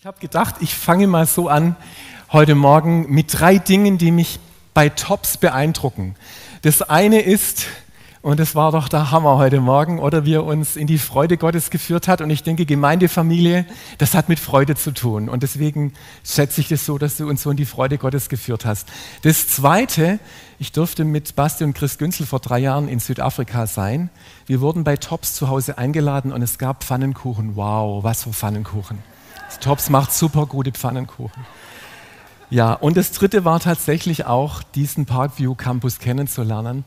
Ich 0.00 0.06
habe 0.06 0.20
gedacht, 0.20 0.54
ich 0.60 0.76
fange 0.76 1.08
mal 1.08 1.26
so 1.26 1.48
an 1.48 1.74
heute 2.30 2.54
Morgen 2.54 3.10
mit 3.12 3.36
drei 3.36 3.58
Dingen, 3.58 3.98
die 3.98 4.12
mich 4.12 4.38
bei 4.72 4.90
Tops 4.90 5.38
beeindrucken. 5.38 6.14
Das 6.62 6.82
eine 6.82 7.18
ist, 7.20 7.66
und 8.22 8.38
das 8.38 8.54
war 8.54 8.70
doch 8.70 8.88
der 8.88 9.10
Hammer 9.10 9.38
heute 9.38 9.60
Morgen, 9.60 9.98
oder 9.98 10.24
wie 10.24 10.34
er 10.34 10.44
uns 10.44 10.76
in 10.76 10.86
die 10.86 10.98
Freude 10.98 11.36
Gottes 11.36 11.70
geführt 11.70 12.06
hat. 12.06 12.20
Und 12.20 12.30
ich 12.30 12.44
denke, 12.44 12.64
Gemeindefamilie, 12.64 13.66
das 13.98 14.14
hat 14.14 14.28
mit 14.28 14.38
Freude 14.38 14.76
zu 14.76 14.92
tun. 14.92 15.28
Und 15.28 15.42
deswegen 15.42 15.94
schätze 16.24 16.60
ich 16.60 16.68
das 16.68 16.86
so, 16.86 16.96
dass 16.96 17.16
du 17.16 17.28
uns 17.28 17.42
so 17.42 17.50
in 17.50 17.56
die 17.56 17.64
Freude 17.64 17.98
Gottes 17.98 18.28
geführt 18.28 18.64
hast. 18.64 18.86
Das 19.22 19.48
zweite, 19.48 20.20
ich 20.60 20.70
durfte 20.70 21.04
mit 21.04 21.34
Basti 21.34 21.64
und 21.64 21.74
Chris 21.74 21.98
Günzel 21.98 22.24
vor 22.24 22.38
drei 22.38 22.60
Jahren 22.60 22.86
in 22.86 23.00
Südafrika 23.00 23.66
sein. 23.66 24.10
Wir 24.46 24.60
wurden 24.60 24.84
bei 24.84 24.96
Tops 24.96 25.34
zu 25.34 25.48
Hause 25.48 25.76
eingeladen 25.76 26.32
und 26.32 26.40
es 26.42 26.56
gab 26.56 26.84
Pfannenkuchen. 26.84 27.56
Wow, 27.56 28.04
was 28.04 28.22
für 28.22 28.32
Pfannenkuchen. 28.32 29.17
Tops 29.60 29.90
macht 29.90 30.12
super 30.12 30.46
gute 30.46 30.72
Pfannenkuchen. 30.72 31.44
Ja, 32.50 32.72
und 32.72 32.96
das 32.96 33.12
dritte 33.12 33.44
war 33.44 33.60
tatsächlich 33.60 34.24
auch, 34.24 34.62
diesen 34.62 35.04
Parkview 35.04 35.54
Campus 35.54 35.98
kennenzulernen. 35.98 36.84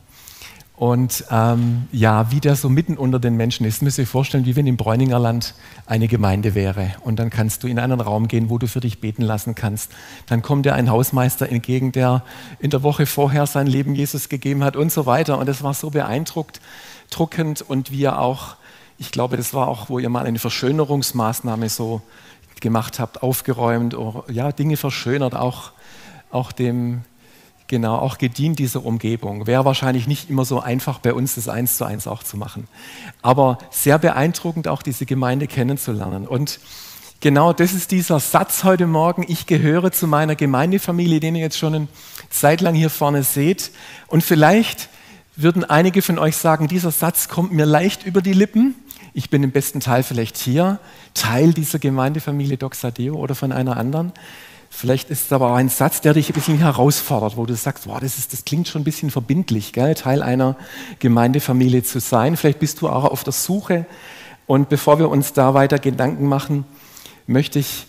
Und 0.74 1.26
ähm, 1.30 1.86
ja, 1.92 2.32
wie 2.32 2.40
der 2.40 2.56
so 2.56 2.68
mitten 2.68 2.96
unter 2.96 3.20
den 3.20 3.36
Menschen 3.36 3.64
ist, 3.66 3.82
müsst 3.82 3.98
ihr 3.98 4.02
euch 4.02 4.08
vorstellen, 4.08 4.46
wie 4.46 4.56
wenn 4.56 4.66
im 4.66 4.76
Bräuninger 4.76 5.20
Land 5.20 5.54
eine 5.86 6.08
Gemeinde 6.08 6.56
wäre. 6.56 6.90
Und 7.02 7.20
dann 7.20 7.30
kannst 7.30 7.62
du 7.62 7.68
in 7.68 7.78
einen 7.78 8.00
Raum 8.00 8.26
gehen, 8.26 8.50
wo 8.50 8.58
du 8.58 8.66
für 8.66 8.80
dich 8.80 9.00
beten 9.00 9.22
lassen 9.22 9.54
kannst. 9.54 9.92
Dann 10.26 10.42
kommt 10.42 10.66
dir 10.66 10.74
ein 10.74 10.90
Hausmeister 10.90 11.48
entgegen, 11.48 11.92
der 11.92 12.24
in 12.58 12.70
der 12.70 12.82
Woche 12.82 13.06
vorher 13.06 13.46
sein 13.46 13.68
Leben 13.68 13.94
Jesus 13.94 14.28
gegeben 14.28 14.64
hat 14.64 14.74
und 14.74 14.90
so 14.90 15.06
weiter. 15.06 15.38
Und 15.38 15.48
es 15.48 15.62
war 15.62 15.74
so 15.74 15.90
beeindruckt, 15.90 16.60
druckend 17.10 17.62
und 17.62 17.92
wie 17.92 18.02
er 18.02 18.18
auch, 18.18 18.56
ich 18.98 19.12
glaube, 19.12 19.36
das 19.36 19.54
war 19.54 19.68
auch, 19.68 19.88
wo 19.88 20.00
ihr 20.00 20.08
mal 20.08 20.26
eine 20.26 20.40
Verschönerungsmaßnahme 20.40 21.68
so 21.68 22.02
gemacht 22.62 22.98
habt, 22.98 23.22
aufgeräumt, 23.22 23.94
ja, 24.30 24.52
Dinge 24.52 24.78
verschönert, 24.78 25.34
auch, 25.34 25.72
auch 26.30 26.52
dem, 26.52 27.02
genau, 27.66 27.96
auch 27.96 28.16
gedient 28.16 28.58
dieser 28.58 28.84
Umgebung. 28.84 29.46
Wäre 29.46 29.66
wahrscheinlich 29.66 30.06
nicht 30.06 30.30
immer 30.30 30.46
so 30.46 30.60
einfach 30.60 30.98
bei 30.98 31.12
uns, 31.12 31.34
das 31.34 31.48
eins 31.48 31.76
zu 31.76 31.84
eins 31.84 32.06
auch 32.06 32.22
zu 32.22 32.38
machen. 32.38 32.68
Aber 33.20 33.58
sehr 33.70 33.98
beeindruckend, 33.98 34.68
auch 34.68 34.82
diese 34.82 35.04
Gemeinde 35.04 35.46
kennenzulernen. 35.46 36.26
Und 36.26 36.60
genau 37.20 37.52
das 37.52 37.74
ist 37.74 37.90
dieser 37.90 38.20
Satz 38.20 38.64
heute 38.64 38.86
Morgen. 38.86 39.24
Ich 39.28 39.46
gehöre 39.46 39.92
zu 39.92 40.06
meiner 40.06 40.36
Gemeindefamilie, 40.36 41.20
den 41.20 41.34
ihr 41.34 41.42
jetzt 41.42 41.58
schon 41.58 41.74
eine 41.74 41.88
Zeit 42.30 42.62
lang 42.62 42.74
hier 42.74 42.90
vorne 42.90 43.22
seht. 43.22 43.70
Und 44.06 44.22
vielleicht 44.22 44.88
würden 45.36 45.64
einige 45.64 46.02
von 46.02 46.18
euch 46.18 46.36
sagen, 46.36 46.68
dieser 46.68 46.90
Satz 46.90 47.28
kommt 47.28 47.52
mir 47.52 47.66
leicht 47.66 48.04
über 48.04 48.22
die 48.22 48.32
Lippen. 48.32 48.74
Ich 49.14 49.28
bin 49.28 49.42
im 49.42 49.50
besten 49.50 49.80
Teil 49.80 50.02
vielleicht 50.02 50.38
hier, 50.38 50.78
Teil 51.12 51.52
dieser 51.52 51.78
Gemeindefamilie 51.78 52.56
Doxadeo 52.56 53.14
oder 53.16 53.34
von 53.34 53.52
einer 53.52 53.76
anderen. 53.76 54.12
Vielleicht 54.70 55.10
ist 55.10 55.26
es 55.26 55.32
aber 55.32 55.50
auch 55.50 55.56
ein 55.56 55.68
Satz, 55.68 56.00
der 56.00 56.14
dich 56.14 56.30
ein 56.30 56.32
bisschen 56.32 56.56
herausfordert, 56.56 57.36
wo 57.36 57.44
du 57.44 57.54
sagst, 57.54 57.86
wow, 57.86 58.00
das, 58.00 58.16
ist, 58.16 58.32
das 58.32 58.46
klingt 58.46 58.68
schon 58.68 58.80
ein 58.80 58.84
bisschen 58.84 59.10
verbindlich, 59.10 59.74
gell? 59.74 59.94
Teil 59.94 60.22
einer 60.22 60.56
Gemeindefamilie 60.98 61.82
zu 61.82 62.00
sein. 62.00 62.38
Vielleicht 62.38 62.58
bist 62.58 62.80
du 62.80 62.88
auch 62.88 63.04
auf 63.04 63.22
der 63.22 63.34
Suche. 63.34 63.84
Und 64.46 64.70
bevor 64.70 64.98
wir 64.98 65.10
uns 65.10 65.34
da 65.34 65.52
weiter 65.52 65.78
Gedanken 65.78 66.26
machen, 66.26 66.64
möchte 67.26 67.58
ich 67.58 67.86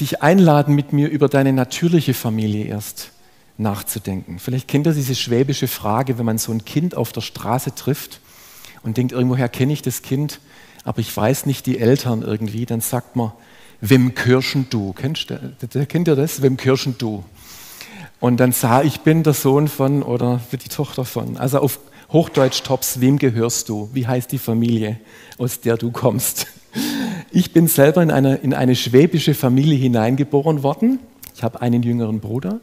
dich 0.00 0.22
einladen, 0.22 0.74
mit 0.74 0.94
mir 0.94 1.08
über 1.08 1.28
deine 1.28 1.52
natürliche 1.52 2.14
Familie 2.14 2.64
erst 2.64 3.12
nachzudenken. 3.58 4.38
Vielleicht 4.38 4.68
kennt 4.68 4.86
ihr 4.86 4.94
diese 4.94 5.14
schwäbische 5.14 5.68
Frage, 5.68 6.18
wenn 6.18 6.24
man 6.24 6.38
so 6.38 6.50
ein 6.50 6.64
Kind 6.64 6.96
auf 6.96 7.12
der 7.12 7.20
Straße 7.20 7.74
trifft 7.74 8.20
und 8.82 8.96
denkt, 8.96 9.12
irgendwoher 9.12 9.48
kenne 9.48 9.72
ich 9.72 9.82
das 9.82 10.02
Kind, 10.02 10.40
aber 10.84 11.00
ich 11.00 11.14
weiß 11.14 11.46
nicht 11.46 11.66
die 11.66 11.78
Eltern 11.78 12.22
irgendwie, 12.22 12.66
dann 12.66 12.80
sagt 12.80 13.16
man, 13.16 13.32
wem 13.80 14.14
kirschen 14.14 14.66
du? 14.70 14.92
Kennst 14.92 15.30
du, 15.30 15.86
kennt 15.86 16.08
ihr 16.08 16.16
das? 16.16 16.42
Wem 16.42 16.56
kirschen 16.56 16.96
du? 16.98 17.24
Und 18.20 18.38
dann 18.38 18.52
sah 18.52 18.82
ich 18.82 19.00
bin 19.00 19.22
der 19.22 19.32
Sohn 19.32 19.68
von 19.68 20.02
oder 20.02 20.40
die 20.52 20.68
Tochter 20.68 21.04
von. 21.04 21.38
Also 21.38 21.58
auf 21.58 21.80
Hochdeutsch 22.12 22.62
Tops, 22.62 23.00
wem 23.00 23.18
gehörst 23.18 23.68
du? 23.68 23.88
Wie 23.92 24.06
heißt 24.06 24.32
die 24.32 24.38
Familie, 24.38 24.98
aus 25.38 25.60
der 25.60 25.76
du 25.76 25.90
kommst? 25.90 26.46
Ich 27.32 27.52
bin 27.52 27.68
selber 27.68 28.02
in 28.02 28.10
eine, 28.10 28.36
in 28.36 28.54
eine 28.54 28.74
schwäbische 28.74 29.34
Familie 29.34 29.78
hineingeboren 29.78 30.62
worden. 30.64 30.98
Ich 31.36 31.44
habe 31.44 31.62
einen 31.62 31.82
jüngeren 31.82 32.18
Bruder. 32.18 32.60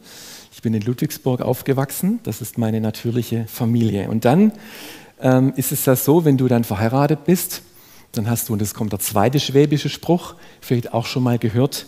Ich 0.52 0.62
bin 0.62 0.74
in 0.74 0.82
Ludwigsburg 0.82 1.42
aufgewachsen. 1.42 2.20
Das 2.24 2.42
ist 2.42 2.58
meine 2.58 2.82
natürliche 2.82 3.46
Familie. 3.48 4.10
Und 4.10 4.26
dann 4.26 4.52
ähm, 5.22 5.54
ist 5.56 5.72
es 5.72 5.86
ja 5.86 5.96
so, 5.96 6.26
wenn 6.26 6.38
du 6.38 6.48
dann 6.48 6.64
verheiratet 6.64 7.26
bist, 7.26 7.62
dann 8.12 8.30
hast 8.30 8.50
du, 8.50 8.54
und 8.54 8.62
das 8.62 8.74
kommt 8.74 8.92
der 8.92 9.00
zweite 9.00 9.40
schwäbische 9.40 9.90
Spruch, 9.90 10.36
vielleicht 10.62 10.94
auch 10.94 11.06
schon 11.06 11.24
mal 11.24 11.38
gehört, 11.38 11.86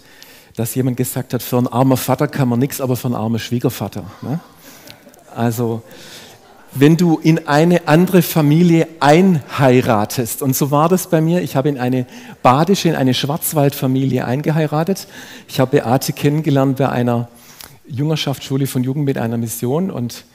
dass 0.56 0.76
jemand 0.76 0.98
gesagt 0.98 1.34
hat, 1.34 1.42
für 1.42 1.58
einen 1.58 1.68
armen 1.68 1.98
Vater 1.98 2.28
kann 2.28 2.50
man 2.50 2.60
nichts, 2.60 2.82
aber 2.82 2.96
für 2.96 3.08
einen 3.08 3.16
armen 3.16 3.40
Schwiegervater. 3.40 4.04
Ne? 4.22 4.40
Also, 5.36 5.84
wenn 6.74 6.98
du 6.98 7.18
in 7.18 7.48
eine 7.48 7.88
andere 7.88 8.22
Familie 8.22 8.88
einheiratest, 9.00 10.42
und 10.42 10.56
so 10.56 10.70
war 10.70 10.90
das 10.90 11.08
bei 11.08 11.22
mir, 11.22 11.42
ich 11.42 11.56
habe 11.56 11.70
in 11.70 11.80
eine 11.80 12.06
badische, 12.44 12.90
in 12.90 12.96
eine 12.96 13.14
Schwarzwaldfamilie 13.14 14.24
eingeheiratet. 14.24 15.08
Ich 15.48 15.60
habe 15.60 15.78
Beate 15.78 16.14
kennengelernt 16.14 16.78
bei 16.78 16.90
einer 16.90 17.28
Jungerschaftsschule 17.88 18.68
von 18.68 18.84
Jugend 18.84 19.06
mit 19.06 19.18
einer 19.18 19.38
Mission 19.38 19.90
und 19.90 20.26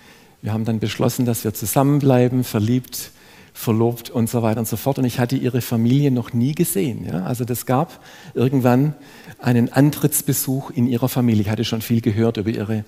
wir 0.44 0.52
haben 0.52 0.66
dann 0.66 0.78
beschlossen, 0.78 1.24
dass 1.24 1.42
wir 1.44 1.54
zusammenbleiben, 1.54 2.44
verliebt, 2.44 3.12
verlobt 3.54 4.10
und 4.10 4.28
so 4.28 4.42
weiter 4.42 4.60
und 4.60 4.68
so 4.68 4.76
fort. 4.76 4.98
Und 4.98 5.06
ich 5.06 5.18
hatte 5.18 5.36
ihre 5.36 5.62
Familie 5.62 6.10
noch 6.10 6.34
nie 6.34 6.54
gesehen. 6.54 7.06
Ja? 7.06 7.24
Also 7.24 7.46
das 7.46 7.64
gab 7.64 8.04
irgendwann 8.34 8.92
einen 9.38 9.72
Antrittsbesuch 9.72 10.70
in 10.70 10.86
ihrer 10.86 11.08
Familie. 11.08 11.40
Ich 11.40 11.48
hatte 11.48 11.64
schon 11.64 11.80
viel 11.80 12.02
gehört 12.02 12.36
über 12.36 12.50
ihre 12.50 12.84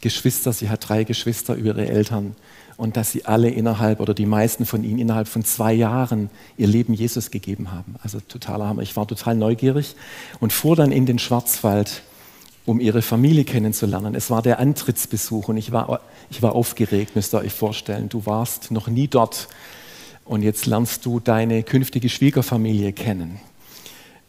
Geschwister. 0.00 0.52
Sie 0.52 0.70
hat 0.70 0.88
drei 0.88 1.02
Geschwister, 1.02 1.56
über 1.56 1.70
ihre 1.70 1.88
Eltern. 1.88 2.36
Und 2.76 2.96
dass 2.96 3.10
sie 3.10 3.24
alle 3.24 3.50
innerhalb 3.50 3.98
oder 3.98 4.14
die 4.14 4.24
meisten 4.24 4.64
von 4.64 4.84
ihnen 4.84 5.00
innerhalb 5.00 5.26
von 5.26 5.42
zwei 5.42 5.72
Jahren 5.72 6.30
ihr 6.58 6.68
Leben 6.68 6.94
Jesus 6.94 7.32
gegeben 7.32 7.72
haben. 7.72 7.96
Also 8.04 8.20
totaler 8.20 8.68
Hammer. 8.68 8.82
Ich 8.82 8.94
war 8.94 9.08
total 9.08 9.34
neugierig 9.34 9.96
und 10.38 10.52
fuhr 10.52 10.76
dann 10.76 10.92
in 10.92 11.06
den 11.06 11.18
Schwarzwald 11.18 12.04
um 12.66 12.80
ihre 12.80 13.02
Familie 13.02 13.44
kennenzulernen. 13.44 14.14
Es 14.14 14.30
war 14.30 14.42
der 14.42 14.58
Antrittsbesuch 14.58 15.48
und 15.48 15.56
ich 15.56 15.72
war, 15.72 16.00
ich 16.30 16.42
war 16.42 16.54
aufgeregt, 16.54 17.16
müsst 17.16 17.34
ihr 17.34 17.38
euch 17.38 17.52
vorstellen. 17.52 18.08
Du 18.08 18.26
warst 18.26 18.70
noch 18.70 18.88
nie 18.88 19.08
dort 19.08 19.48
und 20.24 20.42
jetzt 20.42 20.66
lernst 20.66 21.04
du 21.06 21.20
deine 21.20 21.62
künftige 21.62 22.08
Schwiegerfamilie 22.08 22.92
kennen. 22.92 23.40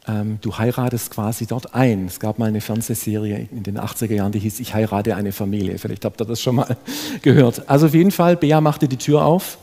Ähm, 0.08 0.40
du 0.42 0.58
heiratest 0.58 1.12
quasi 1.12 1.46
dort 1.46 1.75
ein. 1.75 2.08
Es 2.08 2.19
gab 2.19 2.40
mal 2.40 2.47
eine 2.47 2.62
Fernsehserie 2.62 3.47
in 3.52 3.64
den 3.64 3.78
80er 3.78 4.14
Jahren, 4.14 4.31
die 4.31 4.40
hieß 4.40 4.59
Ich 4.59 4.74
heirate 4.74 5.16
eine 5.16 5.31
Familie. 5.31 5.78
Vielleicht 5.78 6.06
habt 6.06 6.19
ihr 6.19 6.25
das 6.25 6.42
schon 6.42 6.56
mal 6.56 6.78
gehört. 7.22 7.69
Also 7.69 7.86
auf 7.88 7.94
jeden 7.94 8.12
Fall, 8.12 8.36
Bea 8.36 8.62
machte 8.62 8.88
die 8.88 8.98
Tür 8.98 9.24
auf 9.24 9.59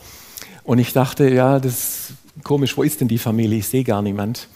und 0.63 0.79
ich 0.79 0.93
dachte, 0.93 1.29
ja, 1.29 1.59
das 1.59 1.73
ist 1.73 2.13
komisch, 2.45 2.77
wo 2.77 2.85
ist 2.85 3.01
denn 3.01 3.09
die 3.09 3.19
Familie? 3.19 3.59
Ich 3.59 3.69
sehe 3.69 3.83
gar 3.83 4.03
niemand. 4.03 4.49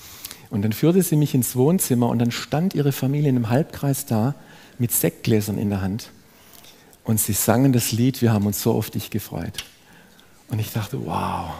Und 0.52 0.60
dann 0.60 0.72
führte 0.74 1.02
sie 1.02 1.16
mich 1.16 1.34
ins 1.34 1.56
Wohnzimmer 1.56 2.10
und 2.10 2.18
dann 2.18 2.30
stand 2.30 2.74
ihre 2.74 2.92
Familie 2.92 3.30
in 3.30 3.36
einem 3.36 3.48
Halbkreis 3.48 4.04
da 4.04 4.34
mit 4.78 4.92
Sektgläsern 4.92 5.56
in 5.56 5.70
der 5.70 5.80
Hand. 5.80 6.10
Und 7.04 7.18
sie 7.18 7.32
sangen 7.32 7.72
das 7.72 7.90
Lied, 7.90 8.20
wir 8.20 8.34
haben 8.34 8.44
uns 8.44 8.60
so 8.60 8.72
auf 8.72 8.90
dich 8.90 9.08
gefreut. 9.08 9.64
Und 10.50 10.58
ich 10.58 10.70
dachte, 10.70 11.06
wow, 11.06 11.54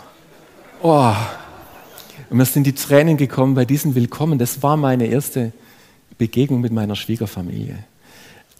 oh. 0.82 1.14
Und 2.28 2.36
mir 2.36 2.44
sind 2.44 2.64
die 2.64 2.74
Tränen 2.74 3.16
gekommen 3.16 3.54
bei 3.54 3.64
diesem 3.64 3.94
Willkommen. 3.94 4.38
Das 4.38 4.62
war 4.62 4.76
meine 4.76 5.06
erste 5.06 5.54
Begegnung 6.18 6.60
mit 6.60 6.72
meiner 6.72 6.94
Schwiegerfamilie. 6.94 7.78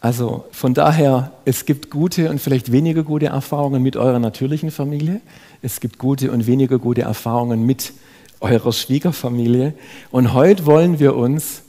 Also 0.00 0.47
von 0.50 0.72
daher, 0.72 1.32
es 1.44 1.66
gibt 1.66 1.91
gute 1.91 2.31
und 2.31 2.41
vielleicht 2.41 2.72
weniger 2.72 3.03
gute 3.03 3.26
Erfahrungen 3.26 3.82
mit 3.82 3.98
eurer 3.98 4.19
natürlichen 4.19 4.71
Familie. 4.71 5.21
Es 5.60 5.78
gibt 5.78 5.98
gute 5.98 6.32
und 6.32 6.47
weniger 6.47 6.78
gute 6.78 7.03
Erfahrungen 7.03 7.66
mit 7.66 7.92
eurer 8.42 8.72
Schwiegerfamilie. 8.72 9.75
Und 10.10 10.34
heute 10.34 10.66
wollen 10.66 10.98
wir 10.98 11.16
uns 11.16 11.62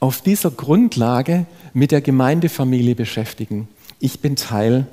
auf 0.00 0.22
dieser 0.22 0.50
Grundlage 0.50 1.46
mit 1.72 1.92
der 1.92 2.00
Gemeindefamilie 2.00 2.94
beschäftigen. 2.94 3.68
Ich 4.00 4.20
bin 4.20 4.36
Teil 4.36 4.86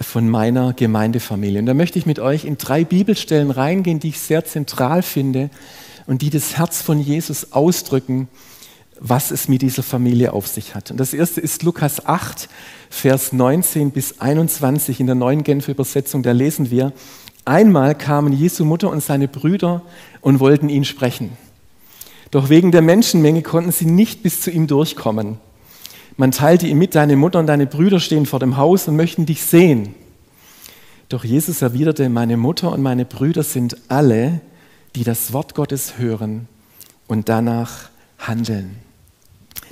von 0.00 0.28
meiner 0.28 0.74
Gemeindefamilie. 0.74 1.60
Und 1.60 1.66
da 1.66 1.74
möchte 1.74 1.98
ich 1.98 2.06
mit 2.06 2.18
euch 2.18 2.44
in 2.44 2.58
drei 2.58 2.84
Bibelstellen 2.84 3.50
reingehen, 3.50 4.00
die 4.00 4.08
ich 4.08 4.20
sehr 4.20 4.44
zentral 4.44 5.02
finde 5.02 5.50
und 6.06 6.22
die 6.22 6.30
das 6.30 6.56
Herz 6.56 6.82
von 6.82 7.00
Jesus 7.00 7.52
ausdrücken, 7.52 8.28
was 9.00 9.30
es 9.30 9.48
mit 9.48 9.62
dieser 9.62 9.82
Familie 9.82 10.32
auf 10.32 10.46
sich 10.46 10.74
hat. 10.74 10.90
Und 10.90 10.98
das 10.98 11.14
erste 11.14 11.40
ist 11.40 11.62
Lukas 11.62 12.04
8, 12.04 12.48
Vers 12.90 13.32
19 13.32 13.90
bis 13.92 14.20
21 14.20 15.00
in 15.00 15.06
der 15.06 15.14
neuen 15.14 15.44
Genfer 15.44 15.72
Übersetzung. 15.72 16.22
Da 16.22 16.32
lesen 16.32 16.70
wir, 16.70 16.92
Einmal 17.48 17.94
kamen 17.94 18.34
Jesu 18.34 18.66
Mutter 18.66 18.90
und 18.90 19.02
seine 19.02 19.26
Brüder 19.26 19.80
und 20.20 20.38
wollten 20.38 20.68
ihn 20.68 20.84
sprechen. 20.84 21.30
Doch 22.30 22.50
wegen 22.50 22.72
der 22.72 22.82
Menschenmenge 22.82 23.40
konnten 23.40 23.72
sie 23.72 23.86
nicht 23.86 24.22
bis 24.22 24.42
zu 24.42 24.50
ihm 24.50 24.66
durchkommen. 24.66 25.38
Man 26.18 26.30
teilte 26.30 26.66
ihm 26.66 26.76
mit, 26.76 26.94
deine 26.94 27.16
Mutter 27.16 27.38
und 27.38 27.46
deine 27.46 27.66
Brüder 27.66 28.00
stehen 28.00 28.26
vor 28.26 28.38
dem 28.38 28.58
Haus 28.58 28.86
und 28.86 28.96
möchten 28.96 29.24
dich 29.24 29.42
sehen. 29.42 29.94
Doch 31.08 31.24
Jesus 31.24 31.62
erwiderte, 31.62 32.10
meine 32.10 32.36
Mutter 32.36 32.70
und 32.70 32.82
meine 32.82 33.06
Brüder 33.06 33.42
sind 33.42 33.78
alle, 33.88 34.42
die 34.94 35.04
das 35.04 35.32
Wort 35.32 35.54
Gottes 35.54 35.96
hören 35.96 36.48
und 37.06 37.30
danach 37.30 37.88
handeln. 38.18 38.76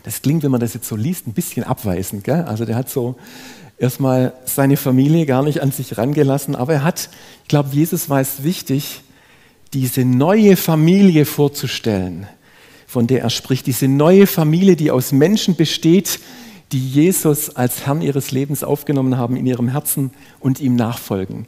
Das 0.02 0.22
klingt, 0.22 0.44
wenn 0.44 0.50
man 0.50 0.60
das 0.60 0.72
jetzt 0.72 0.88
so 0.88 0.96
liest, 0.96 1.26
ein 1.26 1.34
bisschen 1.34 1.64
abweisend. 1.64 2.24
Gell? 2.24 2.42
Also 2.44 2.64
der 2.64 2.76
hat 2.76 2.88
so 2.88 3.16
erstmal 3.78 4.32
seine 4.44 4.76
Familie 4.76 5.26
gar 5.26 5.42
nicht 5.42 5.60
an 5.60 5.72
sich 5.72 5.98
rangelassen, 5.98 6.54
aber 6.54 6.74
er 6.74 6.84
hat, 6.84 7.10
ich 7.42 7.48
glaube, 7.48 7.70
Jesus 7.72 8.08
war 8.08 8.20
es 8.20 8.42
wichtig, 8.42 9.02
diese 9.72 10.04
neue 10.04 10.56
Familie 10.56 11.26
vorzustellen, 11.26 12.26
von 12.86 13.06
der 13.06 13.22
er 13.22 13.30
spricht, 13.30 13.66
diese 13.66 13.88
neue 13.88 14.26
Familie, 14.26 14.76
die 14.76 14.90
aus 14.90 15.12
Menschen 15.12 15.56
besteht, 15.56 16.20
die 16.72 16.88
Jesus 16.88 17.54
als 17.54 17.86
Herrn 17.86 18.02
ihres 18.02 18.30
Lebens 18.30 18.64
aufgenommen 18.64 19.16
haben 19.16 19.36
in 19.36 19.46
ihrem 19.46 19.68
Herzen 19.68 20.10
und 20.40 20.60
ihm 20.60 20.74
nachfolgen. 20.74 21.46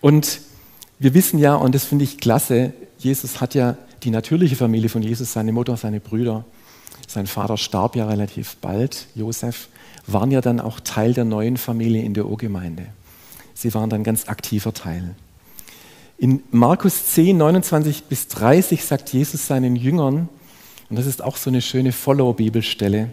Und 0.00 0.40
wir 0.98 1.14
wissen 1.14 1.38
ja, 1.38 1.54
und 1.54 1.74
das 1.74 1.84
finde 1.84 2.04
ich 2.04 2.18
klasse, 2.18 2.72
Jesus 2.98 3.40
hat 3.40 3.54
ja 3.54 3.76
die 4.02 4.10
natürliche 4.10 4.56
Familie 4.56 4.88
von 4.88 5.02
Jesus, 5.02 5.32
seine 5.32 5.52
Mutter, 5.52 5.76
seine 5.76 6.00
Brüder, 6.00 6.44
sein 7.06 7.26
Vater 7.26 7.56
starb 7.56 7.96
ja 7.96 8.06
relativ 8.06 8.56
bald, 8.56 9.06
Josef, 9.14 9.68
waren 10.12 10.30
ja 10.30 10.40
dann 10.40 10.60
auch 10.60 10.80
Teil 10.80 11.14
der 11.14 11.24
neuen 11.24 11.56
Familie 11.56 12.02
in 12.02 12.14
der 12.14 12.26
Urgemeinde. 12.26 12.86
Sie 13.54 13.74
waren 13.74 13.90
dann 13.90 14.04
ganz 14.04 14.28
aktiver 14.28 14.72
Teil. 14.72 15.14
In 16.16 16.42
Markus 16.50 17.12
10, 17.12 17.36
29 17.36 18.04
bis 18.04 18.28
30 18.28 18.84
sagt 18.84 19.12
Jesus 19.12 19.46
seinen 19.46 19.76
Jüngern, 19.76 20.28
und 20.90 20.96
das 20.96 21.06
ist 21.06 21.22
auch 21.22 21.36
so 21.36 21.50
eine 21.50 21.62
schöne 21.62 21.92
Follow-Bibelstelle, 21.92 23.10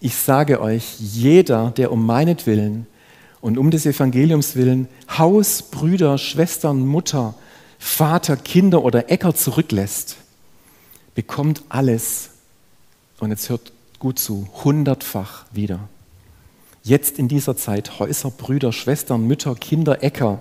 ich 0.00 0.14
sage 0.14 0.60
euch, 0.60 1.00
jeder, 1.00 1.72
der 1.76 1.90
um 1.90 2.06
meinetwillen 2.06 2.86
und 3.40 3.58
um 3.58 3.70
des 3.70 3.86
Evangeliums 3.86 4.54
willen 4.54 4.88
Haus, 5.16 5.62
Brüder, 5.62 6.18
Schwestern, 6.18 6.86
Mutter, 6.86 7.34
Vater, 7.78 8.36
Kinder 8.36 8.84
oder 8.84 9.10
Äcker 9.10 9.34
zurücklässt, 9.34 10.16
bekommt 11.14 11.62
alles, 11.68 12.30
und 13.18 13.30
jetzt 13.30 13.48
hört 13.48 13.72
gut 13.98 14.20
zu, 14.20 14.48
hundertfach 14.64 15.46
wieder. 15.52 15.88
Jetzt 16.82 17.18
in 17.18 17.28
dieser 17.28 17.56
Zeit 17.56 17.98
Häuser, 17.98 18.30
Brüder, 18.30 18.72
Schwestern, 18.72 19.26
Mütter, 19.26 19.54
Kinder, 19.54 20.02
Äcker, 20.02 20.40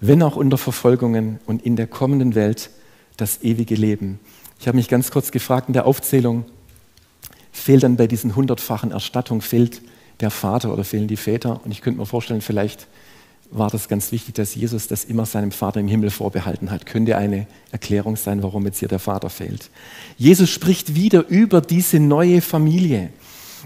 wenn 0.00 0.22
auch 0.22 0.36
unter 0.36 0.58
Verfolgungen 0.58 1.38
und 1.46 1.62
in 1.62 1.76
der 1.76 1.86
kommenden 1.86 2.34
Welt 2.34 2.70
das 3.16 3.42
ewige 3.42 3.74
Leben. 3.74 4.18
Ich 4.58 4.66
habe 4.66 4.76
mich 4.76 4.88
ganz 4.88 5.10
kurz 5.10 5.30
gefragt 5.30 5.68
in 5.68 5.74
der 5.74 5.86
Aufzählung, 5.86 6.44
fehlt 7.52 7.82
dann 7.82 7.96
bei 7.96 8.06
diesen 8.06 8.36
hundertfachen 8.36 8.90
Erstattungen, 8.90 9.40
fehlt 9.40 9.82
der 10.20 10.30
Vater 10.30 10.72
oder 10.72 10.84
fehlen 10.84 11.08
die 11.08 11.16
Väter? 11.16 11.60
Und 11.64 11.70
ich 11.70 11.80
könnte 11.80 11.98
mir 11.98 12.06
vorstellen, 12.06 12.40
vielleicht 12.40 12.86
war 13.50 13.70
das 13.70 13.88
ganz 13.88 14.12
wichtig, 14.12 14.34
dass 14.34 14.54
Jesus 14.54 14.86
das 14.86 15.04
immer 15.04 15.26
seinem 15.26 15.50
Vater 15.50 15.80
im 15.80 15.88
Himmel 15.88 16.10
vorbehalten 16.10 16.70
hat. 16.70 16.86
Könnte 16.86 17.16
eine 17.16 17.46
Erklärung 17.72 18.16
sein, 18.16 18.42
warum 18.42 18.64
jetzt 18.64 18.78
hier 18.78 18.88
der 18.88 19.00
Vater 19.00 19.28
fehlt. 19.28 19.70
Jesus 20.16 20.50
spricht 20.50 20.94
wieder 20.94 21.26
über 21.26 21.60
diese 21.60 21.98
neue 21.98 22.40
Familie. 22.42 23.10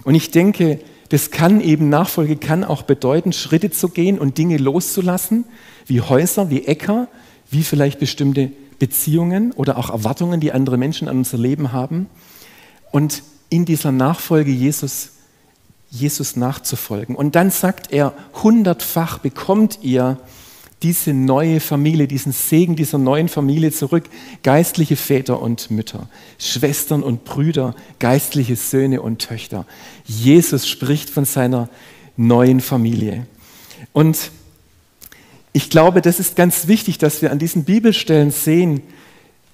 Und 0.05 0.15
ich 0.15 0.31
denke, 0.31 0.81
das 1.15 1.31
kann 1.31 1.61
eben, 1.61 1.91
Nachfolge 1.91 2.35
kann 2.35 2.65
auch 2.65 2.83
bedeuten, 2.83 3.33
Schritte 3.33 3.71
zu 3.71 3.89
gehen 3.89 4.19
und 4.19 4.37
Dinge 4.37 4.57
loszulassen, 4.57 5.45
wie 5.87 6.01
Häuser, 6.01 6.51
wie 6.51 6.65
Äcker, 6.65 7.07
wie 7.53 7.63
vielleicht 7.63 8.01
bestimmte 8.01 8.51
Beziehungen 8.81 9.53
oder 9.53 9.79
auch 9.79 9.91
Erwartungen, 9.91 10.41
die 10.41 10.51
andere 10.51 10.77
Menschen 10.77 11.07
an 11.07 11.19
unser 11.19 11.39
Leben 11.39 11.71
haben. 11.71 12.09
Und 12.91 13.23
in 13.49 13.65
dieser 13.65 13.93
Nachfolge 13.93 14.51
Jesus, 14.51 15.11
Jesus 15.89 16.35
nachzufolgen. 16.35 17.15
Und 17.15 17.37
dann 17.37 17.53
sagt 17.53 17.93
er, 17.93 18.13
hundertfach 18.43 19.19
bekommt 19.19 19.79
ihr 19.83 20.19
diese 20.82 21.15
neue 21.15 21.61
Familie, 21.61 22.06
diesen 22.06 22.32
Segen 22.32 22.76
dieser 22.76 22.99
neuen 22.99 23.29
Familie 23.29 23.73
zurück. 23.73 24.05
Geistliche 24.43 24.97
Väter 24.97 25.41
und 25.41 25.71
Mütter, 25.71 26.09
Schwestern 26.38 27.03
und 27.03 27.25
Brüder, 27.25 27.75
geistliche 27.99 28.56
Söhne 28.56 29.00
und 29.00 29.21
Töchter. 29.21 29.67
Jesus 30.05 30.69
spricht 30.69 31.09
von 31.09 31.25
seiner 31.25 31.69
neuen 32.17 32.61
Familie. 32.61 33.26
Und 33.93 34.31
ich 35.53 35.71
glaube, 35.71 36.03
das 36.03 36.21
ist 36.21 36.37
ganz 36.37 36.67
wichtig, 36.67 36.99
dass 36.99 37.23
wir 37.23 37.31
an 37.31 37.38
diesen 37.38 37.65
Bibelstellen 37.65 38.31
sehen, 38.31 38.82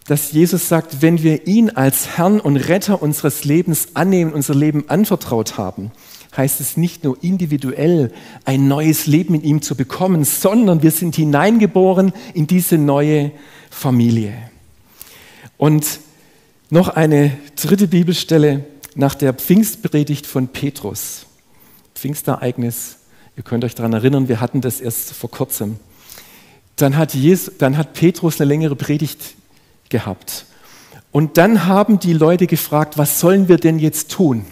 dass 0.07 0.33
Jesus 0.33 0.69
sagt, 0.69 1.03
wenn 1.03 1.23
wir 1.23 1.47
ihn 1.47 1.71
als 1.71 2.17
Herrn 2.17 2.41
und 2.41 2.57
Retter 2.57 3.01
unseres 3.01 3.45
Lebens 3.45 3.89
annehmen, 3.95 4.33
unser 4.33 4.55
Leben 4.55 4.85
anvertraut 4.89 5.59
haben, 5.59 5.93
heißt 6.37 6.61
es 6.61 6.77
nicht 6.77 7.05
nur 7.05 7.23
individuell 7.23 8.13
ein 8.45 8.69
neues 8.69 9.07
Leben 9.07 9.35
in 9.35 9.43
ihm 9.43 9.63
zu 9.63 9.75
bekommen, 9.75 10.25
sondern 10.25 10.83
wir 10.83 10.91
sind 10.91 11.17
hineingeboren 11.17 12.13
in 12.35 12.47
diese 12.47 12.79
neue 12.79 13.33
Familie. 13.71 14.35
Und 15.57 16.01
noch 16.71 16.89
eine 16.89 17.37
dritte 17.57 17.89
Bibelstelle 17.89 18.65
nach 18.95 19.15
der 19.15 19.35
Pfingstpredigt 19.35 20.27
von 20.27 20.49
Petrus. 20.49 21.27
Pfingstereignis, 21.95 22.99
ihr 23.37 23.43
könnt 23.43 23.65
euch 23.65 23.75
daran 23.75 23.93
erinnern, 23.93 24.29
wir 24.29 24.41
hatten 24.41 24.61
das 24.61 24.81
erst 24.81 25.13
vor 25.13 25.31
kurzem. 25.31 25.77
Dann 26.77 26.97
hat, 26.97 27.15
Jesus, 27.15 27.53
dann 27.59 27.77
hat 27.77 27.93
Petrus 27.93 28.41
eine 28.41 28.49
längere 28.49 28.77
Predigt 28.77 29.35
gehabt. 29.89 30.47
Und 31.13 31.37
dann 31.37 31.67
haben 31.67 31.99
die 31.99 32.13
Leute 32.13 32.47
gefragt, 32.47 32.97
was 32.97 33.21
sollen 33.21 33.49
wir 33.49 33.57
denn 33.57 33.79
jetzt 33.79 34.11
tun? 34.11 34.47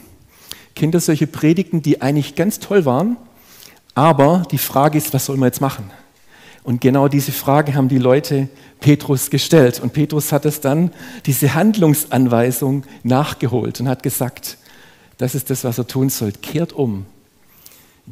Kennt 0.79 0.95
ihr 0.95 1.01
solche 1.01 1.27
Predigten, 1.27 1.83
die 1.83 2.01
eigentlich 2.01 2.35
ganz 2.35 2.59
toll 2.61 2.85
waren, 2.85 3.17
aber 3.95 4.45
die 4.51 4.59
Frage 4.59 4.97
ist, 4.97 5.13
was 5.13 5.27
sollen 5.27 5.41
wir 5.41 5.47
jetzt 5.47 5.61
machen? 5.61 5.91
Und 6.63 6.81
genau 6.81 7.09
diese 7.09 7.33
Frage 7.33 7.75
haben 7.75 7.89
die 7.89 7.99
Leute 7.99 8.49
Petrus 8.81 9.31
gestellt. 9.31 9.81
Und 9.81 9.93
Petrus 9.93 10.33
hat 10.33 10.45
es 10.45 10.61
dann, 10.61 10.93
diese 11.27 11.55
Handlungsanweisung 11.55 12.85
nachgeholt 13.03 13.81
und 13.81 13.89
hat 13.89 14.03
gesagt, 14.03 14.59
das 15.17 15.35
ist 15.35 15.51
das, 15.51 15.65
was 15.65 15.79
er 15.79 15.87
tun 15.87 16.11
soll. 16.11 16.33
Kehrt 16.33 16.73
um. 16.73 17.07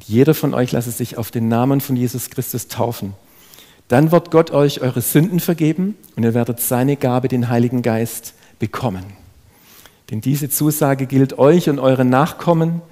Jeder 0.06 0.34
von 0.34 0.54
euch 0.54 0.72
lasse 0.72 0.90
sich 0.90 1.16
auf 1.18 1.30
den 1.30 1.48
Namen 1.48 1.80
von 1.80 1.96
Jesus 1.96 2.30
Christus 2.30 2.68
taufen 2.68 3.14
dann 3.88 4.10
wird 4.10 4.30
Gott 4.30 4.50
euch 4.50 4.80
eure 4.80 5.00
Sünden 5.00 5.40
vergeben 5.40 5.96
und 6.16 6.24
ihr 6.24 6.34
werdet 6.34 6.60
seine 6.60 6.96
Gabe, 6.96 7.28
den 7.28 7.48
Heiligen 7.48 7.82
Geist, 7.82 8.34
bekommen. 8.58 9.04
Denn 10.10 10.20
diese 10.20 10.48
Zusage 10.48 11.06
gilt 11.06 11.38
euch 11.38 11.68
und 11.68 11.78
euren 11.78 12.08
Nachkommen 12.08 12.82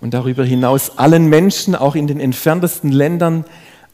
und 0.00 0.14
darüber 0.14 0.44
hinaus 0.44 0.98
allen 0.98 1.26
Menschen, 1.28 1.74
auch 1.74 1.94
in 1.94 2.06
den 2.06 2.20
entferntesten 2.20 2.90
Ländern, 2.90 3.44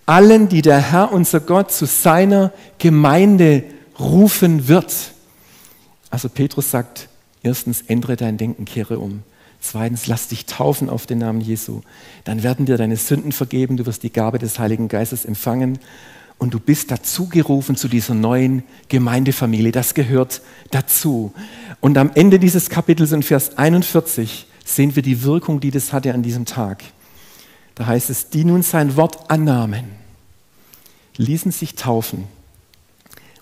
allen, 0.07 0.49
die 0.49 0.63
der 0.63 0.79
Herr, 0.79 1.13
unser 1.13 1.41
Gott, 1.41 1.71
zu 1.71 1.87
seiner 1.87 2.53
Gemeinde 2.79 3.65
rufen 3.99 4.69
wird. 4.69 5.13
Also 6.11 6.29
Petrus 6.29 6.71
sagt, 6.71 7.09
erstens, 7.43 7.83
ändere 7.83 8.17
dein 8.17 8.37
Denken, 8.37 8.65
kehre 8.65 8.99
um. 8.99 9.23
Zweitens, 9.61 10.09
lass 10.09 10.29
dich 10.29 10.47
taufen 10.47 10.91
auf 10.91 11.07
den 11.07 11.19
Namen 11.19 11.41
Jesu. 11.41 11.83
Dann 12.25 12.43
werden 12.43 12.67
dir 12.67 12.77
deine 12.77 12.97
Sünden 12.97 13.31
vergeben, 13.31 13.77
du 13.77 13.87
wirst 13.87 14.03
die 14.03 14.13
Gabe 14.13 14.39
des 14.39 14.59
Heiligen 14.59 14.89
Geistes 14.89 15.25
empfangen 15.25 15.79
und 16.43 16.53
du 16.53 16.59
bist 16.59 16.91
dazu 16.91 17.29
gerufen 17.29 17.77
zu 17.77 17.87
dieser 17.87 18.15
neuen 18.15 18.65
Gemeindefamilie. 18.89 19.71
Das 19.71 19.95
gehört 19.95 20.43
dazu. 20.73 21.33
Und 21.79 21.97
am 21.97 22.11
Ende 22.17 22.41
dieses 22.41 22.69
Kapitels 22.69 23.13
in 23.13 23.23
Vers 23.23 23.57
41 23.59 24.49
sehen 24.65 24.97
wir 24.97 25.05
die 25.05 25.23
Wirkung, 25.23 25.61
die 25.61 25.71
das 25.71 25.93
hatte 25.93 26.13
an 26.13 26.25
diesem 26.25 26.45
Tag. 26.45 26.83
Da 27.77 27.87
heißt 27.87 28.11
es, 28.11 28.29
die 28.31 28.45
nun 28.45 28.63
sein 28.63 28.97
Wort 28.97 29.31
annahmen, 29.31 29.85
ließen 31.17 31.53
sich 31.53 31.77
taufen. 31.77 32.25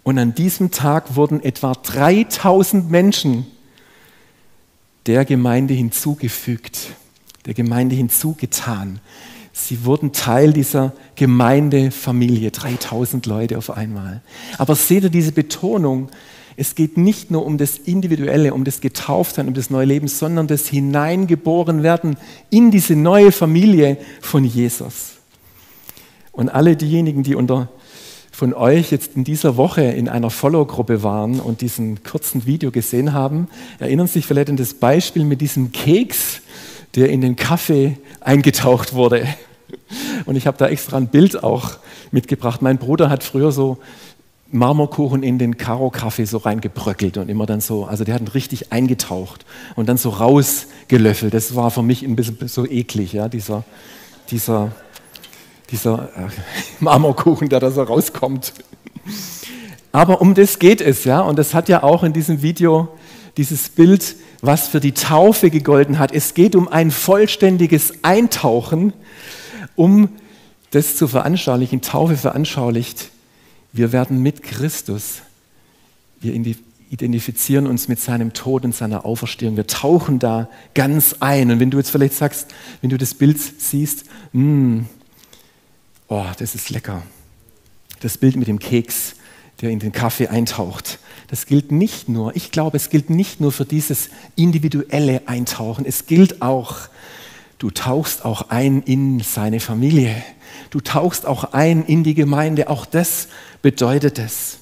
Und 0.03 0.19
an 0.19 0.35
diesem 0.35 0.71
Tag 0.71 1.17
wurden 1.17 1.43
etwa 1.43 1.73
3000 1.73 2.91
Menschen 2.91 3.47
der 5.07 5.25
Gemeinde 5.25 5.73
hinzugefügt, 5.73 6.91
der 7.47 7.55
Gemeinde 7.55 7.97
hinzugetan. 7.97 9.01
Sie 9.67 9.85
wurden 9.85 10.13
Teil 10.13 10.53
dieser 10.53 10.93
Gemeindefamilie, 11.17 12.51
3000 12.51 13.27
Leute 13.27 13.59
auf 13.59 13.71
einmal. 13.71 14.23
Aber 14.59 14.75
seht 14.75 15.05
ihr 15.05 15.11
diese 15.11 15.33
Betonung? 15.33 16.09
Es 16.57 16.75
geht 16.75 16.97
nicht 16.97 17.31
nur 17.31 17.47
um 17.47 17.59
das 17.59 17.79
Individuelle, 17.79 18.53
um 18.53 18.65
das 18.65 18.81
Getauftsein, 18.81 19.49
um 19.49 19.55
das 19.55 19.71
neue 19.71 19.87
Leben, 19.87 20.09
sondern 20.09 20.47
das 20.47 20.67
Hineingeborenwerden 20.69 22.17
in 22.51 22.71
diese 22.71 22.97
neue 22.97 23.33
Familie 23.33 23.97
von 24.21 24.45
Jesus. 24.45 25.13
Und 26.33 26.49
alle 26.49 26.77
diejenigen, 26.77 27.23
die 27.23 27.35
unter 27.35 27.69
von 28.41 28.55
euch 28.55 28.91
jetzt 28.91 29.17
in 29.17 29.25
dieser 29.25 29.59
Woche 29.59 29.83
in 29.83 30.09
einer 30.09 30.31
Follow-Gruppe 30.31 31.03
waren 31.03 31.41
und 31.41 31.61
diesen 31.61 32.03
kurzen 32.05 32.47
Video 32.47 32.71
gesehen 32.71 33.13
haben, 33.13 33.49
erinnern 33.79 34.07
sich 34.07 34.25
vielleicht 34.25 34.49
an 34.49 34.57
das 34.57 34.73
Beispiel 34.73 35.25
mit 35.25 35.43
diesem 35.43 35.73
Keks, 35.73 36.41
der 36.95 37.11
in 37.11 37.21
den 37.21 37.37
Kaffee 37.37 37.99
eingetaucht 38.21 38.95
wurde. 38.95 39.27
Und 40.27 40.37
ich 40.37 40.47
habe 40.47 40.57
da 40.57 40.69
extra 40.69 40.97
ein 40.97 41.09
Bild 41.09 41.43
auch 41.43 41.73
mitgebracht. 42.11 42.63
Mein 42.63 42.79
Bruder 42.79 43.11
hat 43.11 43.25
früher 43.25 43.53
so 43.53 43.79
Marmorkuchen 44.53 45.23
in 45.23 45.39
den 45.39 45.57
Karo-Kaffee 45.57 46.25
so 46.25 46.39
reingebröckelt 46.39 47.17
und 47.19 47.29
immer 47.29 47.47
dann 47.47 47.61
so, 47.61 47.85
also 47.85 48.05
der 48.05 48.15
hat 48.15 48.23
ihn 48.23 48.29
richtig 48.29 48.73
eingetaucht 48.73 49.45
und 49.77 49.89
dann 49.89 49.97
so 49.97 50.11
rausgelöffelt. 50.11 51.33
Das 51.35 51.55
war 51.55 51.71
für 51.71 51.83
mich 51.83 52.03
ein 52.03 52.17
bisschen 52.17 52.49
so 52.49 52.67
eklig, 52.67 53.13
ja, 53.13 53.29
dieser, 53.29 53.65
dieser, 54.31 54.73
dieser 55.71 56.09
äh, 56.17 56.29
Marmorkuchen, 56.81 57.49
der 57.49 57.61
da 57.61 57.71
so 57.71 57.83
rauskommt. 57.83 58.53
Aber 59.93 60.21
um 60.21 60.35
das 60.35 60.59
geht 60.59 60.81
es, 60.81 61.05
ja, 61.05 61.21
und 61.21 61.39
das 61.39 61.55
hat 61.55 61.69
ja 61.69 61.83
auch 61.83 62.03
in 62.03 62.13
diesem 62.13 62.43
Video 62.43 62.89
dieses 63.37 63.69
Bild, 63.69 64.17
was 64.41 64.69
für 64.69 64.81
die 64.81 64.93
Taufe 64.93 65.51
gegolten 65.51 65.99
hat. 65.99 66.13
Es 66.13 66.35
geht 66.35 66.57
um 66.57 66.69
ein 66.69 66.91
vollständiges 66.91 68.03
Eintauchen, 68.03 68.93
um 69.77 70.09
das 70.71 70.97
zu 70.97 71.09
veranschaulichen. 71.09 71.83
Taufe 71.83 72.17
veranschaulicht, 72.17 73.11
wir 73.73 73.93
werden 73.93 74.23
mit 74.23 74.43
Christus, 74.43 75.23
wir 76.21 76.35
identifizieren 76.91 77.67
uns 77.67 77.89
mit 77.89 78.01
seinem 78.01 78.33
Tod 78.33 78.65
und 78.65 78.75
seiner 78.75 79.05
Auferstehung. 79.05 79.57
Wir 79.57 79.67
tauchen 79.67 80.19
da 80.19 80.51
ganz 80.75 81.17
ein. 81.21 81.51
Und 81.51 81.61
wenn 81.61 81.71
du 81.71 81.79
jetzt 81.79 81.91
vielleicht 81.91 82.15
sagst, 82.15 82.49
wenn 82.81 82.91
du 82.91 82.99
das 82.99 83.15
Bild 83.15 83.39
siehst, 83.41 84.05
mh, 84.33 84.85
oh, 86.09 86.27
das 86.39 86.55
ist 86.55 86.69
lecker. 86.71 87.03
Das 88.01 88.19
Bild 88.19 88.37
mit 88.37 88.49
dem 88.49 88.59
Keks, 88.59 89.15
der 89.61 89.71
in 89.71 89.79
den 89.79 89.93
Kaffee 89.93 90.29
eintaucht. 90.29 90.99
Das 91.29 91.47
gilt 91.47 91.71
nicht 91.71 92.09
nur, 92.09 92.35
ich 92.35 92.51
glaube, 92.51 92.77
es 92.77 92.91
gilt 92.91 93.09
nicht 93.09 93.41
nur 93.41 93.53
für 93.53 93.65
dieses 93.65 94.11
individuelle 94.35 95.29
Eintauchen. 95.29 95.87
Es 95.87 96.07
gilt 96.07 96.43
auch, 96.43 96.89
du 97.61 97.71
tauchst 97.71 98.25
auch 98.25 98.49
ein 98.49 98.83
in 98.83 99.21
seine 99.21 99.61
Familie. 99.61 100.17
Du 100.71 100.81
tauchst 100.81 101.27
auch 101.27 101.53
ein 101.53 101.85
in 101.85 102.03
die 102.03 102.15
Gemeinde. 102.15 102.69
Auch 102.69 102.87
das 102.87 103.29
bedeutet 103.63 104.19
es. 104.19 104.59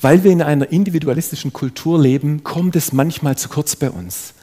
Weil 0.00 0.24
wir 0.24 0.32
in 0.32 0.42
einer 0.42 0.72
individualistischen 0.72 1.52
Kultur 1.52 2.00
leben, 2.00 2.42
kommt 2.42 2.74
es 2.74 2.92
manchmal 2.92 3.36
zu 3.36 3.48
kurz 3.48 3.76
bei 3.76 3.90
uns. 3.90 4.34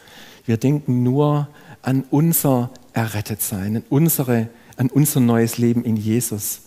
Wir 0.46 0.58
denken 0.58 1.04
nur 1.04 1.48
an 1.82 2.06
unser 2.12 2.70
Errettetsein, 2.94 3.78
an, 3.78 3.84
unsere, 3.90 4.50
an 4.78 4.90
unser 4.90 5.20
neues 5.20 5.58
Leben 5.58 5.84
in 5.84 5.98
Jesus. 5.98 6.62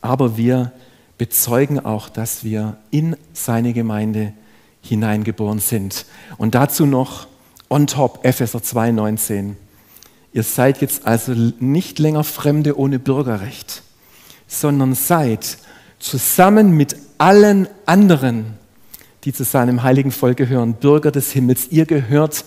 Aber 0.00 0.36
wir 0.36 0.72
bezeugen 1.18 1.84
auch, 1.84 2.08
dass 2.08 2.44
wir 2.44 2.78
in 2.90 3.16
seine 3.34 3.74
Gemeinde 3.74 4.32
hineingeboren 4.80 5.58
sind. 5.58 6.06
Und 6.38 6.54
dazu 6.54 6.86
noch 6.86 7.26
on 7.68 7.86
top 7.86 8.24
Epheser 8.24 8.60
2,19. 8.60 9.56
Ihr 10.32 10.42
seid 10.42 10.80
jetzt 10.80 11.06
also 11.06 11.32
nicht 11.32 11.98
länger 11.98 12.24
Fremde 12.24 12.78
ohne 12.78 12.98
Bürgerrecht, 12.98 13.82
sondern 14.46 14.94
seid 14.94 15.58
zusammen 15.98 16.72
mit 16.72 16.96
allen 17.18 17.68
anderen, 17.86 18.54
die 19.24 19.32
zu 19.32 19.44
seinem 19.44 19.82
heiligen 19.82 20.12
Volk 20.12 20.36
gehören, 20.36 20.74
Bürger 20.74 21.10
des 21.10 21.32
Himmels. 21.32 21.68
Ihr 21.70 21.86
gehört 21.86 22.44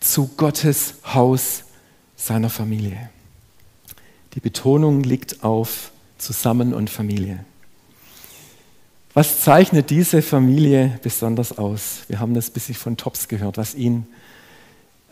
zu 0.00 0.30
Gottes 0.36 0.94
Haus, 1.12 1.64
seiner 2.16 2.50
Familie. 2.50 3.10
Die 4.34 4.40
Betonung 4.40 5.02
liegt 5.02 5.44
auf 5.44 5.90
Zusammen 6.18 6.72
und 6.72 6.88
Familie. 6.90 7.44
Was 9.12 9.42
zeichnet 9.42 9.90
diese 9.90 10.22
Familie 10.22 10.98
besonders 11.02 11.56
aus? 11.56 12.00
Wir 12.08 12.18
haben 12.18 12.34
das 12.34 12.48
ein 12.48 12.52
bisschen 12.52 12.74
von 12.74 12.96
Tops 12.96 13.28
gehört, 13.28 13.58
was, 13.58 13.74
ihn, 13.74 14.06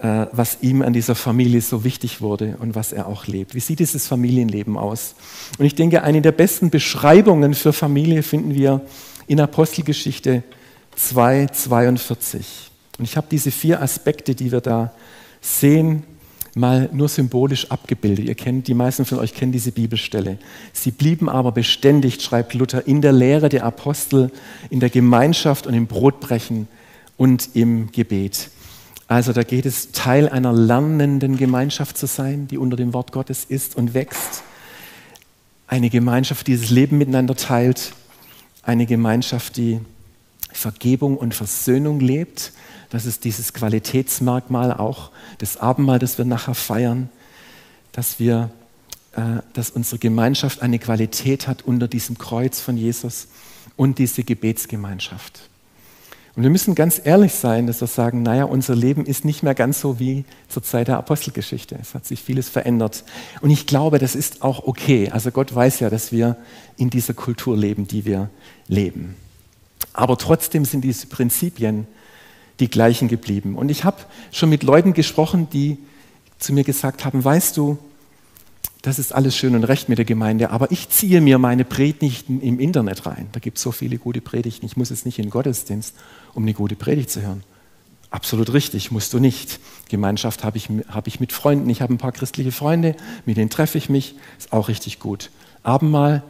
was 0.02 0.59
ihm 0.62 0.82
an 0.82 0.92
dieser 0.92 1.14
Familie 1.14 1.61
so 1.61 1.85
wichtig 1.85 2.21
wurde 2.21 2.56
und 2.59 2.75
was 2.75 2.92
er 2.92 3.06
auch 3.06 3.28
lebt. 3.28 3.54
Wie 3.54 3.61
sieht 3.61 3.78
dieses 3.78 4.09
Familienleben 4.09 4.76
aus? 4.76 5.14
Und 5.59 5.64
ich 5.64 5.76
denke, 5.76 6.02
eine 6.02 6.21
der 6.21 6.32
besten 6.32 6.71
Beschreibungen 6.71 7.54
für 7.54 7.73
Familie 7.73 8.25
finden 8.25 8.52
wir 8.52 8.80
in 9.28 9.38
Apostelgeschichte 9.38 10.42
2, 10.97 11.47
42. 11.47 12.71
Und 12.99 13.04
ich 13.04 13.16
habe 13.16 13.28
diese 13.30 13.52
vier 13.52 13.80
Aspekte, 13.80 14.35
die 14.35 14.50
wir 14.50 14.61
da 14.61 14.92
sehen, 15.40 16.02
mal 16.54 16.88
nur 16.92 17.09
symbolisch 17.09 17.71
abgebildet. 17.71 18.26
Ihr 18.26 18.35
kennt, 18.35 18.68
die 18.68 18.75
meisten 18.75 19.04
von 19.04 19.18
euch 19.18 19.35
kennen 19.35 19.52
diese 19.52 19.73
Bibelstelle. 19.73 20.38
Sie 20.73 20.90
blieben 20.90 21.28
aber 21.28 21.52
beständig, 21.52 22.21
schreibt 22.21 22.54
Luther, 22.54 22.87
in 22.87 23.00
der 23.00 23.12
Lehre 23.12 23.49
der 23.49 23.64
Apostel, 23.64 24.30
in 24.68 24.80
der 24.80 24.90
Gemeinschaft 24.90 25.66
und 25.66 25.75
im 25.75 25.87
Brotbrechen 25.87 26.66
und 27.16 27.50
im 27.54 27.92
Gebet. 27.92 28.50
Also 29.12 29.33
da 29.33 29.42
geht 29.42 29.66
es 29.66 29.92
Teil 29.92 30.28
einer 30.28 30.52
lernenden 30.52 31.37
Gemeinschaft 31.37 31.99
zu 31.99 32.07
sein, 32.07 32.49
die 32.49 32.57
unter 32.57 32.76
dem 32.76 32.95
Wort 32.95 33.12
Gottes 33.12 33.45
ist 33.45 33.76
und 33.76 33.95
wächst. 33.95 34.42
Eine 35.66 35.90
Gemeinschaft, 35.90 36.47
die 36.47 36.57
das 36.57 36.71
Leben 36.71 36.99
miteinander 36.99 37.35
teilt. 37.35 37.92
Eine 38.62 38.87
Gemeinschaft, 38.87 39.57
die 39.57 39.81
Vergebung 40.52 41.16
und 41.16 41.35
Versöhnung 41.35 42.00
lebt 42.00 42.52
das 42.92 43.07
ist 43.07 43.25
dieses 43.25 43.54
Qualitätsmerkmal 43.54 44.71
auch 44.71 45.12
das 45.38 45.57
Abendmahl, 45.57 45.99
das 45.99 46.19
wir 46.19 46.26
nachher 46.26 46.54
feiern, 46.54 47.09
dass 47.92 48.21
wir, 48.21 48.50
äh, 49.16 49.40
dass 49.54 49.71
unsere 49.71 49.99
Gemeinschaft 49.99 50.61
eine 50.61 50.78
Qualität 50.78 51.49
hat 51.49 51.62
unter 51.62 51.88
diesem 51.88 52.19
Kreuz 52.19 52.61
von 52.61 52.76
Jesus 52.76 53.28
und 53.76 53.99
diese 53.99 54.25
Gebetsgemeinschaft. 54.25 55.49
Und 56.34 56.44
wir 56.44 56.50
müssen 56.50 56.74
ganz 56.74 57.00
ehrlich 57.04 57.34
sein, 57.34 57.66
dass 57.66 57.82
wir 57.82 57.88
sagen, 57.88 58.22
naja, 58.22 58.44
unser 58.44 58.74
Leben 58.74 59.04
ist 59.04 59.24
nicht 59.24 59.42
mehr 59.42 59.54
ganz 59.54 59.80
so 59.80 59.98
wie 59.98 60.24
zur 60.48 60.62
Zeit 60.62 60.88
der 60.88 60.96
Apostelgeschichte. 60.96 61.76
Es 61.80 61.94
hat 61.94 62.06
sich 62.06 62.22
vieles 62.22 62.48
verändert. 62.48 63.04
Und 63.42 63.50
ich 63.50 63.66
glaube, 63.66 63.98
das 63.98 64.14
ist 64.14 64.40
auch 64.40 64.66
okay. 64.66 65.10
Also 65.10 65.30
Gott 65.30 65.54
weiß 65.54 65.80
ja, 65.80 65.90
dass 65.90 66.10
wir 66.10 66.36
in 66.78 66.88
dieser 66.88 67.12
Kultur 67.12 67.54
leben, 67.56 67.86
die 67.86 68.06
wir 68.06 68.30
leben. 68.66 69.14
Aber 69.92 70.16
trotzdem 70.16 70.64
sind 70.64 70.82
diese 70.82 71.06
Prinzipien 71.06 71.86
die 72.60 72.70
gleichen 72.70 73.08
geblieben. 73.08 73.56
Und 73.56 73.70
ich 73.70 73.84
habe 73.84 73.98
schon 74.30 74.48
mit 74.48 74.62
Leuten 74.62 74.94
gesprochen, 74.94 75.48
die 75.52 75.78
zu 76.38 76.52
mir 76.52 76.64
gesagt 76.64 77.04
haben, 77.04 77.22
weißt 77.22 77.56
du, 77.56 77.78
das 78.82 78.98
ist 78.98 79.14
alles 79.14 79.36
schön 79.36 79.54
und 79.54 79.64
recht 79.64 79.88
mit 79.88 79.98
der 79.98 80.04
Gemeinde, 80.04 80.50
aber 80.50 80.72
ich 80.72 80.88
ziehe 80.88 81.20
mir 81.20 81.38
meine 81.38 81.64
Predigten 81.64 82.40
im 82.40 82.58
Internet 82.58 83.06
rein. 83.06 83.28
Da 83.30 83.38
gibt 83.38 83.56
es 83.56 83.62
so 83.62 83.70
viele 83.70 83.96
gute 83.96 84.20
Predigten. 84.20 84.66
Ich 84.66 84.76
muss 84.76 84.90
jetzt 84.90 85.06
nicht 85.06 85.20
in 85.20 85.26
den 85.26 85.30
Gottesdienst, 85.30 85.94
um 86.34 86.42
eine 86.42 86.52
gute 86.52 86.74
Predigt 86.74 87.08
zu 87.08 87.22
hören. 87.22 87.44
Absolut 88.10 88.52
richtig, 88.52 88.90
musst 88.90 89.12
du 89.14 89.20
nicht. 89.20 89.60
Gemeinschaft 89.88 90.42
habe 90.42 90.58
ich, 90.58 90.68
hab 90.88 91.06
ich 91.06 91.20
mit 91.20 91.32
Freunden. 91.32 91.70
Ich 91.70 91.80
habe 91.80 91.94
ein 91.94 91.98
paar 91.98 92.12
christliche 92.12 92.50
Freunde, 92.50 92.96
mit 93.24 93.36
denen 93.36 93.50
treffe 93.50 93.78
ich 93.78 93.88
mich. 93.88 94.16
Ist 94.36 94.52
auch 94.52 94.68
richtig 94.68 94.98
gut. 94.98 95.30
Abendmahl, 95.62 96.24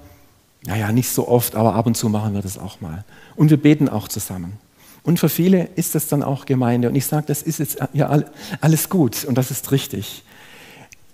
naja, 0.65 0.93
nicht 0.93 1.09
so 1.09 1.27
oft, 1.27 1.57
aber 1.57 1.75
ab 1.75 1.87
und 1.87 1.97
zu 1.97 2.11
machen 2.11 2.35
wir 2.35 2.43
das 2.43 2.59
auch 2.59 2.83
mal. 2.83 3.05
Und 3.35 3.49
wir 3.49 3.57
beten 3.57 3.89
auch 3.89 4.09
zusammen. 4.09 4.59
Und 5.03 5.19
für 5.19 5.31
viele 5.31 5.71
ist 5.75 5.95
das 5.95 6.07
dann 6.07 6.23
auch 6.23 6.45
Gemeinde. 6.45 6.89
Und 6.89 6.95
ich 6.95 7.07
sage, 7.07 7.27
das 7.27 7.43
ist 7.43 7.59
jetzt 7.59 7.79
ja 7.95 8.23
alles 8.61 8.91
gut 8.91 9.25
und 9.25 9.37
das 9.37 9.51
ist 9.51 9.73
richtig. 9.73 10.23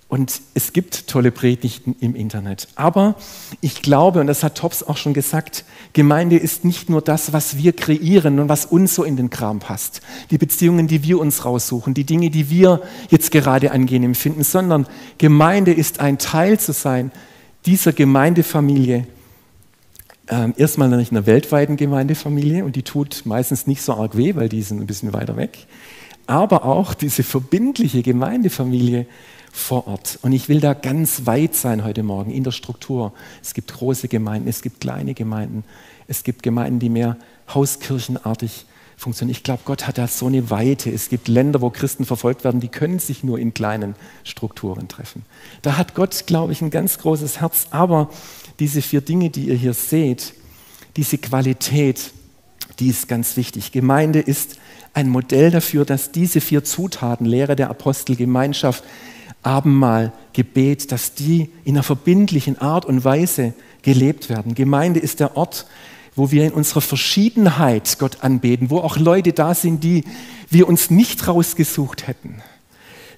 Und 0.09 0.41
es 0.55 0.73
gibt 0.73 1.07
tolle 1.07 1.31
Predigten 1.31 1.95
im 2.01 2.15
Internet. 2.15 2.69
Aber 2.77 3.17
ich 3.61 3.83
glaube, 3.83 4.21
und 4.21 4.27
das 4.27 4.43
hat 4.43 4.57
Tops 4.57 4.83
auch 4.83 4.97
schon 4.97 5.13
gesagt, 5.13 5.67
Gemeinde 5.93 6.39
ist 6.39 6.65
nicht 6.65 6.89
nur 6.89 7.03
das, 7.03 7.35
was 7.35 7.59
wir 7.59 7.75
kreieren 7.75 8.39
und 8.41 8.49
was 8.49 8.65
uns 8.65 8.95
so 8.95 9.05
in 9.05 9.17
den 9.17 9.29
Kram 9.29 9.59
passt. 9.59 10.01
Die 10.31 10.39
Beziehungen, 10.39 10.89
die 10.89 11.03
wir 11.03 11.19
uns 11.19 11.45
raussuchen, 11.45 11.93
die 11.93 12.05
Dinge, 12.05 12.31
die 12.31 12.49
wir 12.49 12.81
jetzt 13.11 13.31
gerade 13.31 13.71
angehen 13.71 14.03
empfinden, 14.03 14.45
sondern 14.45 14.87
Gemeinde 15.19 15.75
ist 15.75 16.01
ein 16.01 16.17
Teil 16.17 16.59
zu 16.59 16.73
sein 16.73 17.13
dieser 17.67 17.93
Gemeindefamilie, 17.93 19.07
ähm, 20.31 20.55
erstmal 20.57 20.91
in 20.91 21.07
einer 21.11 21.27
weltweiten 21.27 21.77
Gemeindefamilie 21.77 22.65
und 22.65 22.77
die 22.77 22.83
tut 22.83 23.23
meistens 23.27 23.67
nicht 23.67 23.83
so 23.83 23.93
arg 23.95 24.17
weh, 24.17 24.35
weil 24.37 24.49
die 24.49 24.63
sind 24.63 24.81
ein 24.81 24.87
bisschen 24.87 25.13
weiter 25.13 25.37
weg. 25.37 25.67
Aber 26.27 26.65
auch 26.65 26.95
diese 26.95 27.23
verbindliche 27.23 28.03
Gemeindefamilie 28.03 29.07
vor 29.59 29.87
Ort. 29.87 30.19
Und 30.23 30.33
ich 30.33 30.49
will 30.49 30.61
da 30.61 30.75
ganz 30.75 31.27
weit 31.27 31.55
sein 31.55 31.85
heute 31.85 32.03
Morgen 32.03 32.31
in 32.31 32.45
der 32.45 32.53
Struktur. 32.53 33.13
Es 33.43 33.55
gibt 33.55 33.73
große 33.73 34.09
Gemeinden, 34.09 34.49
es 34.49 34.63
gibt 34.63 34.81
kleine 34.81 35.15
Gemeinden, 35.15 35.65
es 36.07 36.23
gibt 36.23 36.43
Gemeinden, 36.43 36.79
die 36.79 36.89
mehr 36.89 37.17
hauskirchenartig 37.53 38.67
funktionieren. 38.97 39.37
Ich 39.37 39.43
glaube, 39.43 39.63
Gott 39.65 39.87
hat 39.87 39.99
da 39.99 40.09
so 40.09 40.27
eine 40.27 40.51
Weite. 40.51 40.91
Es 40.91 41.09
gibt 41.09 41.29
Länder, 41.29 41.61
wo 41.61 41.71
Christen 41.71 42.05
verfolgt 42.05 42.45
werden, 42.45 42.61
die 42.61 42.69
können 42.69 42.99
sich 42.99 43.23
nur 43.23 43.39
in 43.39 43.55
kleinen 43.55 43.95
Strukturen 44.25 44.89
treffen. 44.89 45.25
Da 45.63 45.77
hat 45.77 45.95
Gott, 45.95 46.27
glaube 46.27 46.53
ich, 46.53 46.63
ein 46.63 46.71
ganz 46.71 46.99
großes 46.99 47.41
Herz. 47.41 47.69
Aber 47.71 48.11
diese 48.59 48.83
vier 48.83 49.01
Dinge, 49.01 49.31
die 49.31 49.47
ihr 49.49 49.55
hier 49.55 49.75
seht, 49.75 50.35
diese 50.97 51.19
Qualität, 51.19 52.13
die 52.81 52.89
ist 52.89 53.09
ganz 53.09 53.37
wichtig. 53.37 53.73
Gemeinde 53.73 54.21
ist 54.21 54.57
ein 54.95 55.09
Modell 55.09 55.51
dafür, 55.51 55.85
dass 55.85 56.11
diese 56.11 56.41
vier 56.41 56.65
Zutaten, 56.65 57.27
Lehre 57.27 57.55
der 57.55 57.71
Apostel, 57.71 58.17
Gemeinschaft, 58.17 58.83
Abendmahl, 59.49 60.13
Gebet, 60.35 60.93
dass 60.93 61.15
die 61.15 61.51
in 61.65 61.75
einer 61.75 61.83
verbindlichen 61.83 62.59
Art 62.59 62.85
und 62.85 63.03
Weise 63.03 63.55
gelebt 63.81 64.29
werden. 64.29 64.55
Gemeinde 64.55 65.01
ist 65.01 65.21
der 65.21 65.39
Ort, 65.39 65.67
wo 66.15 66.31
wir 66.31 66.45
in 66.45 66.53
unserer 66.53 66.83
Verschiedenheit 66.83 67.99
Gott 67.99 68.23
anbeten, 68.23 68.69
wo 68.69 68.81
auch 68.81 68.99
Leute 68.99 69.33
da 69.33 69.55
sind, 69.55 69.83
die 69.83 70.05
wir 70.51 70.69
uns 70.69 70.91
nicht 70.91 71.27
rausgesucht 71.27 72.07
hätten, 72.07 72.43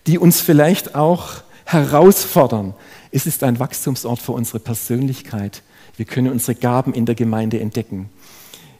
die 0.06 0.18
uns 0.18 0.40
vielleicht 0.40 0.94
auch 0.94 1.42
herausfordern, 1.64 2.74
es 3.10 3.26
ist 3.26 3.42
ein 3.42 3.58
Wachstumsort 3.58 4.20
für 4.20 4.32
unsere 4.32 4.60
Persönlichkeit. 4.60 5.62
Wir 5.96 6.06
können 6.06 6.30
unsere 6.30 6.54
Gaben 6.54 6.94
in 6.94 7.06
der 7.06 7.16
Gemeinde 7.16 7.58
entdecken. 7.58 8.08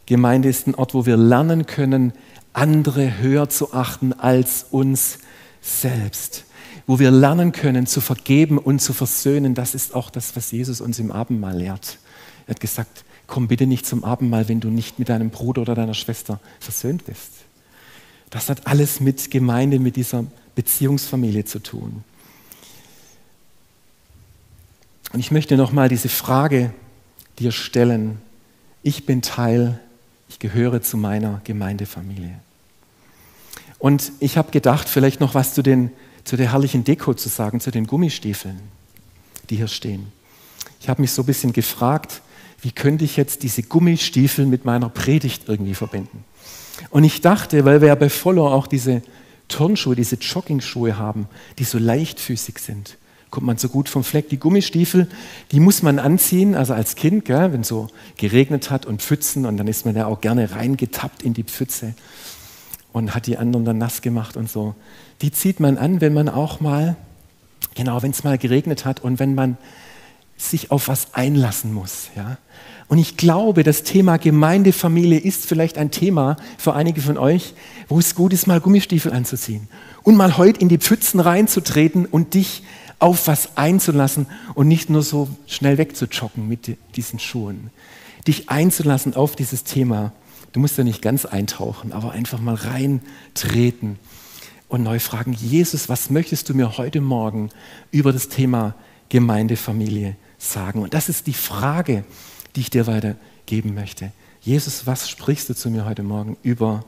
Gemeinde 0.05 0.47
ist 0.47 0.67
ein 0.67 0.75
Ort, 0.75 0.93
wo 0.93 1.05
wir 1.05 1.17
lernen 1.17 1.65
können, 1.65 2.13
andere 2.53 3.17
höher 3.19 3.49
zu 3.49 3.73
achten 3.73 4.13
als 4.13 4.67
uns 4.71 5.19
selbst. 5.61 6.45
Wo 6.91 6.99
wir 6.99 7.09
lernen 7.09 7.53
können, 7.53 7.87
zu 7.87 8.01
vergeben 8.01 8.57
und 8.57 8.81
zu 8.81 8.91
versöhnen. 8.91 9.55
Das 9.55 9.75
ist 9.75 9.95
auch 9.95 10.09
das, 10.09 10.35
was 10.35 10.51
Jesus 10.51 10.81
uns 10.81 10.99
im 10.99 11.09
Abendmahl 11.09 11.57
lehrt. 11.57 11.99
Er 12.47 12.55
hat 12.55 12.59
gesagt, 12.59 13.05
komm 13.27 13.47
bitte 13.47 13.65
nicht 13.65 13.85
zum 13.85 14.03
Abendmahl, 14.03 14.49
wenn 14.49 14.59
du 14.59 14.67
nicht 14.67 14.99
mit 14.99 15.07
deinem 15.07 15.29
Bruder 15.29 15.61
oder 15.61 15.73
deiner 15.73 15.93
Schwester 15.93 16.41
versöhnt 16.59 17.05
bist. 17.05 17.31
Das 18.29 18.49
hat 18.49 18.67
alles 18.67 18.99
mit 18.99 19.31
Gemeinde, 19.31 19.79
mit 19.79 19.95
dieser 19.95 20.25
Beziehungsfamilie 20.53 21.45
zu 21.45 21.59
tun. 21.59 22.03
Und 25.13 25.21
ich 25.21 25.31
möchte 25.31 25.55
nochmal 25.55 25.87
diese 25.87 26.09
Frage 26.09 26.73
dir 27.39 27.53
stellen. 27.53 28.17
Ich 28.83 29.05
bin 29.05 29.21
Teil, 29.21 29.79
ich 30.27 30.39
gehöre 30.39 30.81
zu 30.81 30.97
meiner 30.97 31.39
Gemeindefamilie. 31.45 32.37
Und 33.79 34.11
ich 34.19 34.35
habe 34.35 34.51
gedacht, 34.51 34.89
vielleicht 34.89 35.21
noch 35.21 35.35
was 35.35 35.53
zu, 35.53 35.63
den, 35.63 35.91
zu 36.23 36.37
der 36.37 36.51
herrlichen 36.51 36.83
Deko 36.83 37.13
zu 37.13 37.29
sagen, 37.29 37.59
zu 37.59 37.71
den 37.71 37.87
Gummistiefeln, 37.87 38.59
die 39.49 39.57
hier 39.57 39.67
stehen. 39.67 40.11
Ich 40.79 40.89
habe 40.89 41.01
mich 41.01 41.11
so 41.11 41.23
ein 41.23 41.25
bisschen 41.25 41.53
gefragt, 41.53 42.21
wie 42.61 42.71
könnte 42.71 43.05
ich 43.05 43.17
jetzt 43.17 43.43
diese 43.43 43.63
Gummistiefel 43.63 44.45
mit 44.45 44.65
meiner 44.65 44.89
Predigt 44.89 45.43
irgendwie 45.47 45.73
verbinden? 45.73 46.23
Und 46.89 47.03
ich 47.03 47.21
dachte, 47.21 47.65
weil 47.65 47.81
wir 47.81 47.89
ja 47.89 47.95
bei 47.95 48.09
Follow 48.09 48.47
auch 48.47 48.67
diese 48.67 49.01
Turnschuhe, 49.47 49.95
diese 49.95 50.15
Joggingschuhe 50.15 50.97
haben, 50.97 51.27
die 51.59 51.63
so 51.63 51.77
leichtfüßig 51.77 52.59
sind, 52.59 52.97
kommt 53.29 53.47
man 53.47 53.57
so 53.57 53.69
gut 53.69 53.89
vom 53.89 54.03
Fleck. 54.03 54.29
Die 54.29 54.37
Gummistiefel, 54.37 55.07
die 55.51 55.59
muss 55.59 55.83
man 55.83 55.99
anziehen, 55.99 56.53
also 56.53 56.73
als 56.73 56.95
Kind, 56.95 57.29
wenn 57.29 57.63
so 57.63 57.87
geregnet 58.17 58.69
hat 58.69 58.85
und 58.85 59.01
Pfützen 59.01 59.45
und 59.45 59.57
dann 59.57 59.67
ist 59.67 59.85
man 59.85 59.95
ja 59.95 60.05
auch 60.05 60.21
gerne 60.21 60.51
reingetappt 60.51 61.23
in 61.23 61.33
die 61.33 61.43
Pfütze 61.43 61.93
und 62.93 63.15
hat 63.15 63.27
die 63.27 63.37
anderen 63.37 63.65
dann 63.65 63.77
nass 63.77 64.01
gemacht 64.01 64.37
und 64.37 64.49
so. 64.49 64.75
Die 65.21 65.31
zieht 65.31 65.59
man 65.59 65.77
an, 65.77 66.01
wenn 66.01 66.13
man 66.13 66.29
auch 66.29 66.59
mal, 66.59 66.95
genau, 67.75 68.01
wenn 68.01 68.11
es 68.11 68.23
mal 68.23 68.37
geregnet 68.37 68.85
hat 68.85 69.01
und 69.01 69.19
wenn 69.19 69.35
man 69.35 69.57
sich 70.37 70.71
auf 70.71 70.87
was 70.87 71.13
einlassen 71.13 71.73
muss. 71.73 72.09
Ja? 72.15 72.37
Und 72.87 72.97
ich 72.97 73.15
glaube, 73.15 73.63
das 73.63 73.83
Thema 73.83 74.17
Gemeindefamilie 74.17 75.19
ist 75.19 75.45
vielleicht 75.45 75.77
ein 75.77 75.91
Thema 75.91 76.35
für 76.57 76.73
einige 76.73 77.01
von 77.01 77.17
euch, 77.17 77.53
wo 77.87 77.99
es 77.99 78.15
gut 78.15 78.33
ist, 78.33 78.47
mal 78.47 78.59
Gummistiefel 78.59 79.13
anzuziehen 79.13 79.69
und 80.03 80.15
mal 80.15 80.37
heute 80.37 80.59
in 80.59 80.67
die 80.67 80.77
Pfützen 80.77 81.19
reinzutreten 81.19 82.05
und 82.05 82.33
dich 82.33 82.63
auf 82.99 83.27
was 83.27 83.57
einzulassen 83.57 84.27
und 84.53 84.67
nicht 84.67 84.89
nur 84.89 85.03
so 85.03 85.29
schnell 85.47 85.77
wegzujoggen 85.77 86.47
mit 86.47 86.77
diesen 86.95 87.19
Schuhen. 87.19 87.69
Dich 88.27 88.49
einzulassen 88.49 89.15
auf 89.15 89.35
dieses 89.35 89.63
Thema. 89.63 90.11
Du 90.51 90.59
musst 90.59 90.77
ja 90.77 90.83
nicht 90.83 91.01
ganz 91.01 91.25
eintauchen, 91.25 91.93
aber 91.93 92.11
einfach 92.11 92.39
mal 92.39 92.55
reintreten 92.55 93.97
und 94.67 94.83
neu 94.83 94.99
fragen, 94.99 95.33
Jesus, 95.33 95.89
was 95.89 96.09
möchtest 96.09 96.49
du 96.49 96.53
mir 96.53 96.77
heute 96.77 97.01
Morgen 97.01 97.49
über 97.91 98.11
das 98.11 98.29
Thema 98.29 98.75
Gemeindefamilie 99.09 100.15
sagen? 100.37 100.81
Und 100.81 100.93
das 100.93 101.09
ist 101.09 101.27
die 101.27 101.33
Frage, 101.33 102.03
die 102.55 102.61
ich 102.61 102.69
dir 102.69 102.87
weitergeben 102.87 103.73
möchte. 103.73 104.11
Jesus, 104.41 104.87
was 104.87 105.09
sprichst 105.09 105.49
du 105.49 105.55
zu 105.55 105.69
mir 105.69 105.85
heute 105.85 106.03
Morgen 106.03 106.35
über 106.43 106.83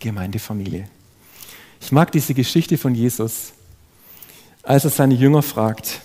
Gemeindefamilie? 0.00 0.88
Ich 1.80 1.92
mag 1.92 2.12
diese 2.12 2.34
Geschichte 2.34 2.76
von 2.76 2.94
Jesus, 2.94 3.52
als 4.62 4.84
er 4.84 4.90
seine 4.90 5.14
Jünger 5.14 5.42
fragt, 5.42 6.00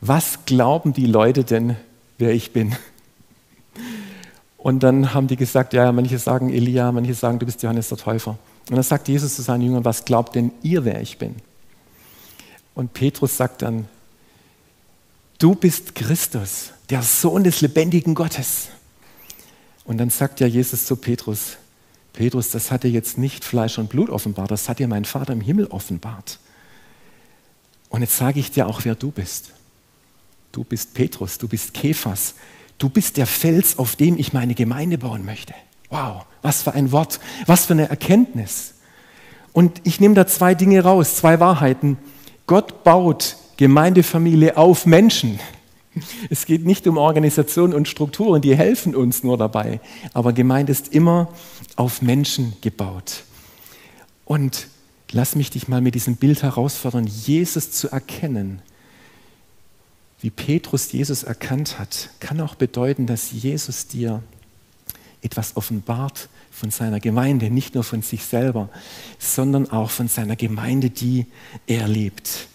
was 0.00 0.46
glauben 0.46 0.92
die 0.92 1.06
Leute 1.06 1.44
denn, 1.44 1.76
wer 2.18 2.32
ich 2.32 2.52
bin? 2.52 2.74
Und 4.62 4.84
dann 4.84 5.12
haben 5.12 5.26
die 5.26 5.34
gesagt, 5.34 5.72
ja, 5.72 5.90
manche 5.90 6.20
sagen 6.20 6.48
Elia, 6.48 6.92
manche 6.92 7.14
sagen, 7.14 7.40
du 7.40 7.46
bist 7.46 7.64
Johannes 7.64 7.88
der 7.88 7.98
Täufer. 7.98 8.38
Und 8.70 8.76
dann 8.76 8.84
sagt 8.84 9.08
Jesus 9.08 9.34
zu 9.34 9.42
seinen 9.42 9.62
Jüngern, 9.62 9.84
was 9.84 10.04
glaubt 10.04 10.36
denn 10.36 10.52
ihr, 10.62 10.84
wer 10.84 11.00
ich 11.00 11.18
bin? 11.18 11.34
Und 12.76 12.92
Petrus 12.92 13.36
sagt 13.36 13.62
dann, 13.62 13.88
du 15.40 15.56
bist 15.56 15.96
Christus, 15.96 16.70
der 16.90 17.02
Sohn 17.02 17.42
des 17.42 17.60
lebendigen 17.60 18.14
Gottes. 18.14 18.68
Und 19.84 19.98
dann 19.98 20.10
sagt 20.10 20.38
ja 20.38 20.46
Jesus 20.46 20.86
zu 20.86 20.94
Petrus, 20.94 21.56
Petrus, 22.12 22.50
das 22.50 22.70
hat 22.70 22.84
dir 22.84 22.90
jetzt 22.90 23.18
nicht 23.18 23.44
Fleisch 23.44 23.78
und 23.78 23.88
Blut 23.88 24.10
offenbart, 24.10 24.52
das 24.52 24.68
hat 24.68 24.78
dir 24.78 24.86
mein 24.86 25.04
Vater 25.04 25.32
im 25.32 25.40
Himmel 25.40 25.66
offenbart. 25.66 26.38
Und 27.88 28.02
jetzt 28.02 28.16
sage 28.16 28.38
ich 28.38 28.52
dir 28.52 28.68
auch, 28.68 28.84
wer 28.84 28.94
du 28.94 29.10
bist. 29.10 29.50
Du 30.52 30.62
bist 30.62 30.94
Petrus, 30.94 31.38
du 31.38 31.48
bist 31.48 31.74
Kephas, 31.74 32.36
du 32.78 32.88
bist 32.88 33.16
der 33.16 33.26
Fels, 33.26 33.78
auf 33.78 33.96
dem 33.96 34.18
ich 34.18 34.32
meine 34.32 34.54
Gemeinde 34.54 34.98
bauen 34.98 35.24
möchte. 35.24 35.54
Wow, 35.90 36.24
was 36.42 36.62
für 36.62 36.72
ein 36.72 36.92
Wort, 36.92 37.20
was 37.46 37.66
für 37.66 37.74
eine 37.74 37.88
Erkenntnis. 37.88 38.74
Und 39.52 39.80
ich 39.84 40.00
nehme 40.00 40.14
da 40.14 40.26
zwei 40.26 40.54
Dinge 40.54 40.82
raus, 40.82 41.16
zwei 41.16 41.38
Wahrheiten. 41.38 41.98
Gott 42.46 42.84
baut 42.84 43.36
Gemeindefamilie 43.56 44.56
auf 44.56 44.86
Menschen. 44.86 45.38
Es 46.30 46.46
geht 46.46 46.64
nicht 46.64 46.86
um 46.86 46.96
Organisation 46.96 47.74
und 47.74 47.86
Strukturen, 47.86 48.40
die 48.40 48.56
helfen 48.56 48.96
uns 48.96 49.22
nur 49.22 49.36
dabei. 49.36 49.80
Aber 50.14 50.32
Gemeinde 50.32 50.72
ist 50.72 50.94
immer 50.94 51.28
auf 51.76 52.00
Menschen 52.00 52.54
gebaut. 52.62 53.24
Und 54.24 54.68
lass 55.10 55.36
mich 55.36 55.50
dich 55.50 55.68
mal 55.68 55.82
mit 55.82 55.94
diesem 55.94 56.16
Bild 56.16 56.42
herausfordern, 56.42 57.06
Jesus 57.06 57.70
zu 57.72 57.90
erkennen 57.90 58.62
wie 60.22 60.30
Petrus 60.30 60.90
Jesus 60.92 61.24
erkannt 61.24 61.78
hat, 61.78 62.08
kann 62.20 62.40
auch 62.40 62.54
bedeuten, 62.54 63.06
dass 63.06 63.32
Jesus 63.32 63.88
dir 63.88 64.22
etwas 65.20 65.56
offenbart 65.56 66.28
von 66.50 66.70
seiner 66.70 67.00
Gemeinde, 67.00 67.50
nicht 67.50 67.74
nur 67.74 67.82
von 67.82 68.02
sich 68.02 68.24
selber, 68.24 68.68
sondern 69.18 69.70
auch 69.70 69.90
von 69.90 70.06
seiner 70.06 70.36
Gemeinde, 70.36 70.90
die 70.90 71.26
er 71.66 71.88
liebt. 71.88 72.46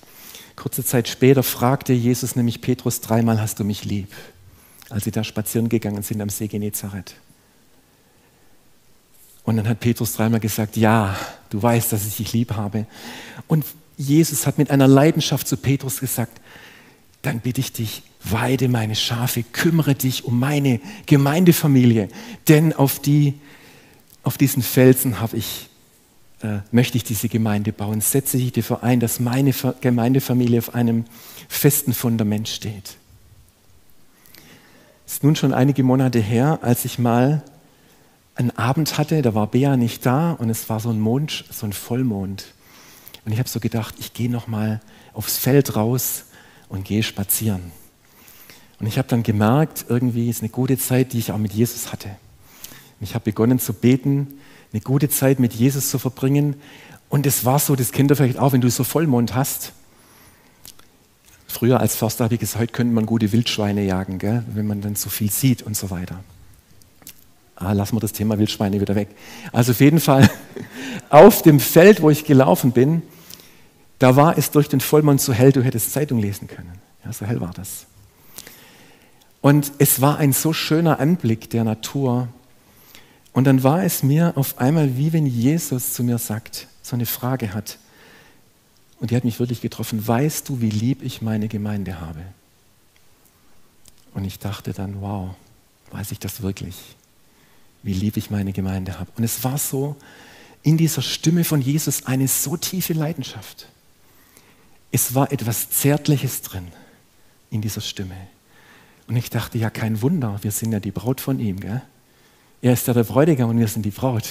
Kurze 0.56 0.84
Zeit 0.84 1.10
später 1.10 1.44
fragte 1.44 1.94
Jesus 1.94 2.36
nämlich 2.36 2.62
Petrus 2.62 3.02
dreimal, 3.02 3.42
hast 3.42 3.60
du 3.60 3.66
mich 3.66 3.84
lieb? 3.84 4.14
Als 4.90 5.04
sie 5.04 5.12
da 5.12 5.24
spazieren 5.24 5.68
gegangen 5.68 6.04
sind 6.04 6.22
am 6.22 6.30
See 6.30 6.48
Genezareth. 6.48 7.16
Und 9.44 9.58
dann 9.58 9.68
hat 9.68 9.82
Petrus 9.82 10.14
dreimal 10.14 10.40
gesagt, 10.40 10.78
ja, 10.78 11.18
du 11.50 11.62
weißt, 11.62 11.92
dass 11.92 12.06
ich 12.06 12.16
dich 12.16 12.34
lieb 12.34 12.54
habe. 12.54 12.86
Und 13.48 13.66
Jesus 13.98 14.48
hat 14.48 14.58
mit 14.58 14.72
einer 14.72 14.88
Leidenschaft 14.88 15.48
zu 15.48 15.58
Petrus 15.58 16.00
gesagt, 16.00 16.40
dann 17.28 17.42
bitte 17.42 17.60
ich 17.60 17.74
dich, 17.74 18.04
weide 18.24 18.70
meine 18.70 18.96
Schafe, 18.96 19.44
kümmere 19.44 19.96
dich 19.96 20.24
um 20.24 20.40
meine 20.40 20.80
Gemeindefamilie, 21.08 22.08
denn 22.48 22.72
auf, 22.72 23.00
die, 23.00 23.34
auf 24.24 24.38
diesen 24.38 24.64
Felsen 24.64 25.20
habe 25.20 25.36
ich, 25.36 25.68
äh, 26.42 26.60
möchte 26.72 26.96
ich 26.96 27.04
diese 27.04 27.28
Gemeinde 27.28 27.74
bauen. 27.74 28.00
Setze 28.00 28.38
ich 28.38 28.54
dafür 28.54 28.82
ein, 28.82 29.02
dass 29.02 29.20
meine 29.20 29.54
Gemeindefamilie 29.82 30.60
auf 30.60 30.74
einem 30.74 31.04
festen 31.50 31.94
Fundament 31.94 32.48
steht. 32.48 32.96
Es 35.06 35.16
ist 35.16 35.24
nun 35.24 35.36
schon 35.36 35.54
einige 35.54 35.84
Monate 35.84 36.20
her, 36.20 36.60
als 36.62 36.86
ich 36.86 37.00
mal 37.00 37.44
einen 38.36 38.52
Abend 38.52 38.98
hatte, 38.98 39.22
da 39.22 39.36
war 39.36 39.48
Bea 39.48 39.76
nicht 39.76 40.06
da 40.06 40.32
und 40.32 40.50
es 40.50 40.70
war 40.70 40.80
so 40.80 40.92
ein 40.92 41.00
Mond, 41.00 41.44
so 41.52 41.66
ein 41.66 41.74
Vollmond. 41.74 42.54
Und 43.26 43.34
ich 43.34 43.40
habe 43.40 43.50
so 43.50 43.60
gedacht, 43.60 43.96
ich 44.00 44.14
gehe 44.14 44.30
noch 44.30 44.48
mal 44.48 44.80
aufs 45.14 45.38
Feld 45.38 45.76
raus 45.76 46.27
und 46.70 46.86
gehe 46.86 47.04
spazieren. 47.04 47.72
Und 48.80 48.88
ich 48.88 48.98
habe 48.98 49.08
dann 49.08 49.24
gemerkt, 49.24 49.86
irgendwie 49.90 50.30
ist 50.30 50.42
eine 50.42 50.50
gute 50.50 50.78
Zeit, 50.78 51.14
die 51.14 51.20
ich 51.20 51.32
auch 51.32 51.38
mit 51.38 51.54
Jesus 51.54 51.92
hatte. 51.92 52.10
Ich 53.00 53.16
habe 53.16 53.26
begonnen 53.26 53.60
zu 53.60 53.74
beten, 53.74 54.40
eine 54.72 54.82
gute 54.82 55.10
Zeit 55.10 55.40
mit 55.40 55.54
Jesus 55.54 55.90
zu 55.90 56.00
verbringen. 56.00 56.56
Und 57.10 57.26
es 57.26 57.46
war 57.46 57.60
so, 57.60 57.76
das 57.76 57.92
kennt 57.92 58.12
ihr 58.12 58.16
vielleicht 58.16 58.40
auch, 58.40 58.54
wenn 58.54 58.62
du 58.62 58.70
so 58.70 58.84
Vollmond 58.84 59.34
hast. 59.34 59.74
Früher 61.48 61.80
als 61.80 61.96
Förster 61.96 62.26
habe 62.26 62.36
ich 62.36 62.40
gesagt, 62.40 62.62
heute 62.62 62.74
könnte 62.74 62.94
man 62.94 63.06
gute 63.06 63.32
Wildschweine 63.32 63.84
jagen, 63.84 64.20
gell? 64.20 64.44
wenn 64.54 64.68
man 64.68 64.82
dann 64.82 64.96
so 64.96 65.10
viel 65.10 65.32
sieht 65.32 65.64
und 65.64 65.76
so 65.76 65.90
weiter. 65.90 66.24
Ah, 67.56 67.72
lassen 67.72 67.96
wir 67.96 68.00
das 68.00 68.12
Thema 68.12 68.38
Wildschweine 68.38 68.80
wieder 68.80 68.94
weg. 68.94 69.10
Also 69.52 69.72
auf 69.72 69.80
jeden 69.80 70.00
Fall 70.00 70.30
auf 71.10 71.42
dem 71.42 71.60
Feld, 71.60 72.02
wo 72.04 72.12
ich 72.12 72.26
gelaufen 72.26 72.72
bin, 72.72 73.02
da 74.00 74.16
war 74.16 74.38
es 74.38 74.52
durch 74.52 74.70
den 74.70 74.80
Vollmond 74.80 75.22
so 75.22 75.34
hell, 75.34 75.52
du 75.52 75.64
hättest 75.64 75.92
Zeitung 75.92 76.20
lesen 76.20 76.48
können. 76.48 76.74
Ja, 77.04 77.14
so 77.14 77.26
hell 77.26 77.42
war 77.42 77.54
das. 77.54 77.88
Und 79.42 79.72
es 79.80 80.02
war 80.02 80.18
ein 80.18 80.34
so 80.34 80.54
schöner 80.54 81.00
Anblick 81.00 81.50
der 81.50 81.64
Natur. 81.64 82.28
Und 83.34 83.46
dann 83.46 83.64
war 83.64 83.84
es 83.84 84.04
mir 84.04 84.34
auf 84.36 84.58
einmal, 84.60 84.98
wie 84.98 85.14
wenn 85.14 85.26
Jesus 85.26 85.94
zu 85.94 86.04
mir 86.04 86.18
sagt, 86.18 86.68
so 86.82 86.96
eine 86.96 87.06
Frage 87.06 87.54
hat. 87.54 87.78
Und 89.00 89.12
die 89.12 89.16
hat 89.16 89.24
mich 89.24 89.40
wirklich 89.40 89.62
getroffen. 89.62 90.06
Weißt 90.06 90.50
du, 90.50 90.62
wie 90.62 90.70
lieb 90.70 91.04
ich 91.04 91.22
meine 91.22 91.48
Gemeinde 91.48 92.00
habe? 92.02 92.22
Und 94.14 94.26
ich 94.26 94.40
dachte 94.40 94.74
dann, 94.74 95.02
wow, 95.02 95.36
weiß 95.92 96.12
ich 96.12 96.20
das 96.20 96.42
wirklich? 96.42 96.76
Wie 97.84 97.94
lieb 97.94 98.18
ich 98.18 98.32
meine 98.32 98.54
Gemeinde 98.54 99.00
habe. 99.00 99.12
Und 99.18 99.24
es 99.24 99.44
war 99.44 99.58
so 99.58 99.96
in 100.64 100.78
dieser 100.78 101.04
Stimme 101.04 101.44
von 101.44 101.62
Jesus 101.62 102.06
eine 102.06 102.28
so 102.28 102.58
tiefe 102.58 102.94
Leidenschaft 102.94 103.68
es 104.92 105.14
war 105.16 105.32
etwas 105.32 105.70
Zärtliches 105.70 106.42
drin 106.42 106.68
in 107.50 107.62
dieser 107.62 107.82
Stimme. 107.82 108.16
Und 109.08 109.16
ich 109.16 109.30
dachte, 109.30 109.58
ja, 109.58 109.70
kein 109.70 110.02
Wunder, 110.02 110.40
wir 110.42 110.52
sind 110.52 110.72
ja 110.72 110.80
die 110.80 110.92
Braut 110.92 111.22
von 111.22 111.40
ihm. 111.40 111.60
Gell? 111.60 111.82
Er 112.62 112.74
ist 112.74 112.88
ja 112.88 112.94
der 112.94 113.04
Bräutigam 113.04 113.50
und 113.50 113.60
wir 113.60 113.68
sind 113.68 113.84
die 113.84 113.92
Braut. 113.92 114.28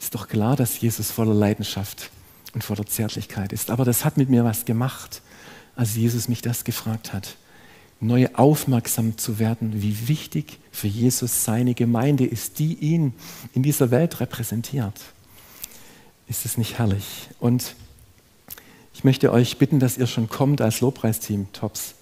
Ist 0.00 0.14
doch 0.14 0.28
klar, 0.28 0.56
dass 0.56 0.80
Jesus 0.80 1.10
voller 1.10 1.34
Leidenschaft 1.34 2.10
und 2.54 2.62
voller 2.62 2.86
Zärtlichkeit 2.86 3.52
ist. 3.52 3.70
Aber 3.70 3.84
das 3.84 4.04
hat 4.04 4.16
mit 4.16 4.28
mir 4.28 4.44
was 4.44 4.64
gemacht, 4.64 5.22
als 5.74 5.96
Jesus 5.96 6.28
mich 6.28 6.42
das 6.42 6.64
gefragt 6.64 7.12
hat. 7.12 7.36
Neu 8.00 8.28
aufmerksam 8.34 9.16
zu 9.16 9.38
werden, 9.38 9.80
wie 9.80 10.08
wichtig 10.08 10.58
für 10.72 10.88
Jesus 10.88 11.44
seine 11.44 11.74
Gemeinde 11.74 12.26
ist, 12.26 12.58
die 12.58 12.74
ihn 12.74 13.14
in 13.54 13.62
dieser 13.62 13.90
Welt 13.92 14.18
repräsentiert. 14.20 15.00
Ist 16.28 16.44
es 16.44 16.58
nicht 16.58 16.78
herrlich? 16.78 17.28
Und 17.38 17.76
ich 19.02 19.04
möchte 19.04 19.32
euch 19.32 19.58
bitten, 19.58 19.80
dass 19.80 19.98
ihr 19.98 20.06
schon 20.06 20.28
kommt 20.28 20.60
als 20.60 20.80
Lobpreisteam, 20.80 21.48
Tops. 21.52 21.96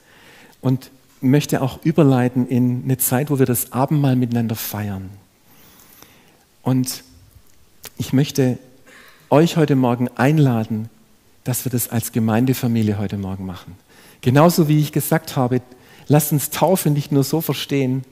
Und 0.61 0.91
möchte 1.23 1.63
auch 1.63 1.83
überleiten 1.83 2.47
in 2.47 2.83
eine 2.85 2.99
Zeit, 2.99 3.31
wo 3.31 3.39
wir 3.39 3.47
das 3.47 3.73
Abendmahl 3.73 4.17
miteinander 4.17 4.55
feiern. 4.55 5.09
Und 6.63 7.03
ich 7.97 8.13
möchte 8.13 8.59
euch 9.31 9.57
heute 9.57 9.77
Morgen 9.77 10.09
einladen, 10.17 10.91
dass 11.43 11.65
wir 11.65 11.73
das 11.73 11.89
als 11.89 12.13
Gemeindefamilie 12.13 12.99
heute 12.99 13.17
Morgen 13.17 13.47
machen. 13.47 13.79
Genauso 14.21 14.69
wie 14.69 14.79
ich 14.79 14.93
gesagt 14.93 15.37
habe, 15.37 15.63
lasst 16.07 16.33
uns 16.33 16.51
Taufe 16.51 16.91
nicht 16.91 17.13
nur 17.13 17.25
so 17.25 17.41
verstehen, 17.41 18.05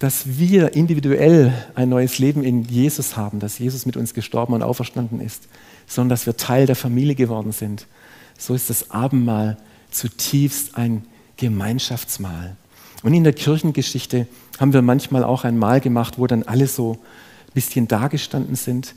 dass 0.00 0.38
wir 0.38 0.74
individuell 0.74 1.54
ein 1.74 1.88
neues 1.88 2.18
Leben 2.18 2.44
in 2.44 2.64
Jesus 2.64 3.16
haben, 3.16 3.40
dass 3.40 3.58
Jesus 3.58 3.86
mit 3.86 3.96
uns 3.96 4.12
gestorben 4.12 4.52
und 4.52 4.62
auferstanden 4.62 5.18
ist, 5.18 5.48
sondern 5.86 6.10
dass 6.10 6.26
wir 6.26 6.36
Teil 6.36 6.66
der 6.66 6.76
Familie 6.76 7.14
geworden 7.14 7.52
sind. 7.52 7.86
So 8.38 8.54
ist 8.54 8.70
das 8.70 8.90
Abendmahl 8.90 9.56
zutiefst 9.90 10.76
ein 10.76 11.04
Gemeinschaftsmahl. 11.36 12.56
Und 13.02 13.14
in 13.14 13.24
der 13.24 13.32
Kirchengeschichte 13.32 14.26
haben 14.58 14.72
wir 14.72 14.82
manchmal 14.82 15.24
auch 15.24 15.44
ein 15.44 15.58
Mahl 15.58 15.80
gemacht, 15.80 16.18
wo 16.18 16.26
dann 16.26 16.44
alle 16.44 16.66
so 16.66 16.92
ein 16.92 17.52
bisschen 17.54 17.88
dagestanden 17.88 18.56
sind. 18.56 18.94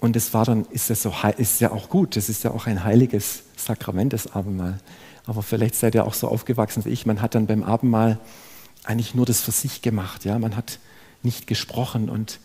Und 0.00 0.16
es 0.16 0.32
war 0.32 0.44
dann, 0.44 0.64
ist 0.70 0.90
das 0.90 1.02
so, 1.02 1.12
ist 1.36 1.60
ja 1.60 1.72
auch 1.72 1.88
gut, 1.88 2.16
das 2.16 2.28
ist 2.28 2.44
ja 2.44 2.52
auch 2.52 2.66
ein 2.66 2.84
heiliges 2.84 3.42
Sakrament, 3.56 4.12
das 4.12 4.32
Abendmahl. 4.32 4.78
Aber 5.26 5.42
vielleicht 5.42 5.74
seid 5.74 5.94
ihr 5.94 6.06
auch 6.06 6.14
so 6.14 6.28
aufgewachsen 6.28 6.84
wie 6.84 6.90
ich, 6.90 7.04
man 7.04 7.20
hat 7.20 7.34
dann 7.34 7.46
beim 7.46 7.62
Abendmahl 7.62 8.18
eigentlich 8.84 9.14
nur 9.14 9.26
das 9.26 9.42
für 9.42 9.50
sich 9.50 9.82
gemacht. 9.82 10.24
Ja? 10.24 10.38
Man 10.38 10.56
hat 10.56 10.78
nicht 11.22 11.46
gesprochen. 11.46 12.08
Und 12.08 12.40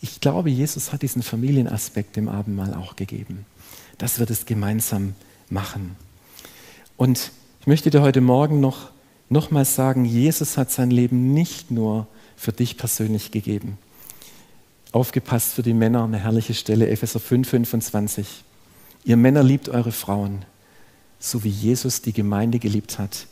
ich 0.00 0.20
glaube, 0.20 0.48
Jesus 0.48 0.92
hat 0.92 1.02
diesen 1.02 1.22
Familienaspekt 1.22 2.16
dem 2.16 2.28
Abendmahl 2.28 2.72
auch 2.72 2.96
gegeben, 2.96 3.44
dass 3.98 4.18
wir 4.18 4.26
das 4.26 4.46
gemeinsam 4.46 5.14
machen. 5.50 5.96
Und 6.96 7.30
ich 7.60 7.66
möchte 7.66 7.90
dir 7.90 8.02
heute 8.02 8.20
Morgen 8.20 8.60
noch 8.60 8.90
nochmal 9.28 9.64
sagen, 9.64 10.04
Jesus 10.04 10.56
hat 10.56 10.70
sein 10.70 10.90
Leben 10.90 11.34
nicht 11.34 11.70
nur 11.70 12.06
für 12.36 12.52
dich 12.52 12.76
persönlich 12.76 13.32
gegeben. 13.32 13.78
Aufgepasst 14.92 15.54
für 15.54 15.62
die 15.62 15.74
Männer, 15.74 16.04
eine 16.04 16.18
herrliche 16.18 16.54
Stelle, 16.54 16.88
Epheser 16.88 17.20
5, 17.20 17.48
25. 17.48 18.44
Ihr 19.04 19.16
Männer 19.16 19.42
liebt 19.42 19.68
eure 19.68 19.92
Frauen, 19.92 20.44
so 21.18 21.42
wie 21.44 21.48
Jesus 21.48 22.02
die 22.02 22.12
Gemeinde 22.12 22.58
geliebt 22.58 22.98
hat 22.98 23.26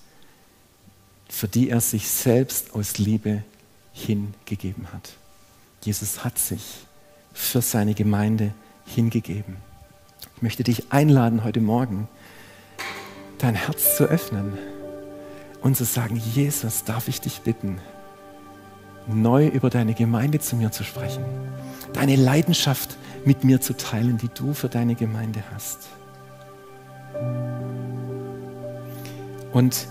für 1.29 1.49
die 1.49 1.71
er 1.71 1.81
sich 1.81 2.09
selbst 2.09 2.75
aus 2.75 2.99
Liebe 2.99 3.43
hingegeben 3.93 4.93
hat. 4.93 5.15
Jesus 5.83 6.25
hat 6.25 6.39
sich 6.39 6.63
für 7.33 7.61
seine 7.61 7.95
Gemeinde 7.95 8.55
hingegeben. 8.87 9.57
Ich 10.45 10.47
möchte 10.47 10.63
dich 10.63 10.93
einladen, 10.93 11.43
heute 11.43 11.63
Morgen 11.63 12.07
dein 13.39 13.55
Herz 13.55 13.97
zu 13.97 14.05
öffnen 14.05 14.59
und 15.63 15.75
zu 15.75 15.85
sagen, 15.85 16.17
Jesus, 16.17 16.85
darf 16.85 17.09
ich 17.09 17.23
dich 17.23 17.41
bitten, 17.41 17.79
neu 19.07 19.47
über 19.47 19.71
deine 19.71 19.95
Gemeinde 19.95 20.41
zu 20.41 20.57
mir 20.57 20.71
zu 20.71 20.85
sprechen, 20.85 21.25
deine 21.95 22.17
Leidenschaft 22.17 22.99
mit 23.25 23.43
mir 23.43 23.63
zu 23.63 23.75
teilen, 23.75 24.19
die 24.19 24.29
du 24.29 24.53
für 24.53 24.69
deine 24.69 24.95
Gemeinde 24.97 25.43
hast. 25.55 25.89
Und 29.55 29.87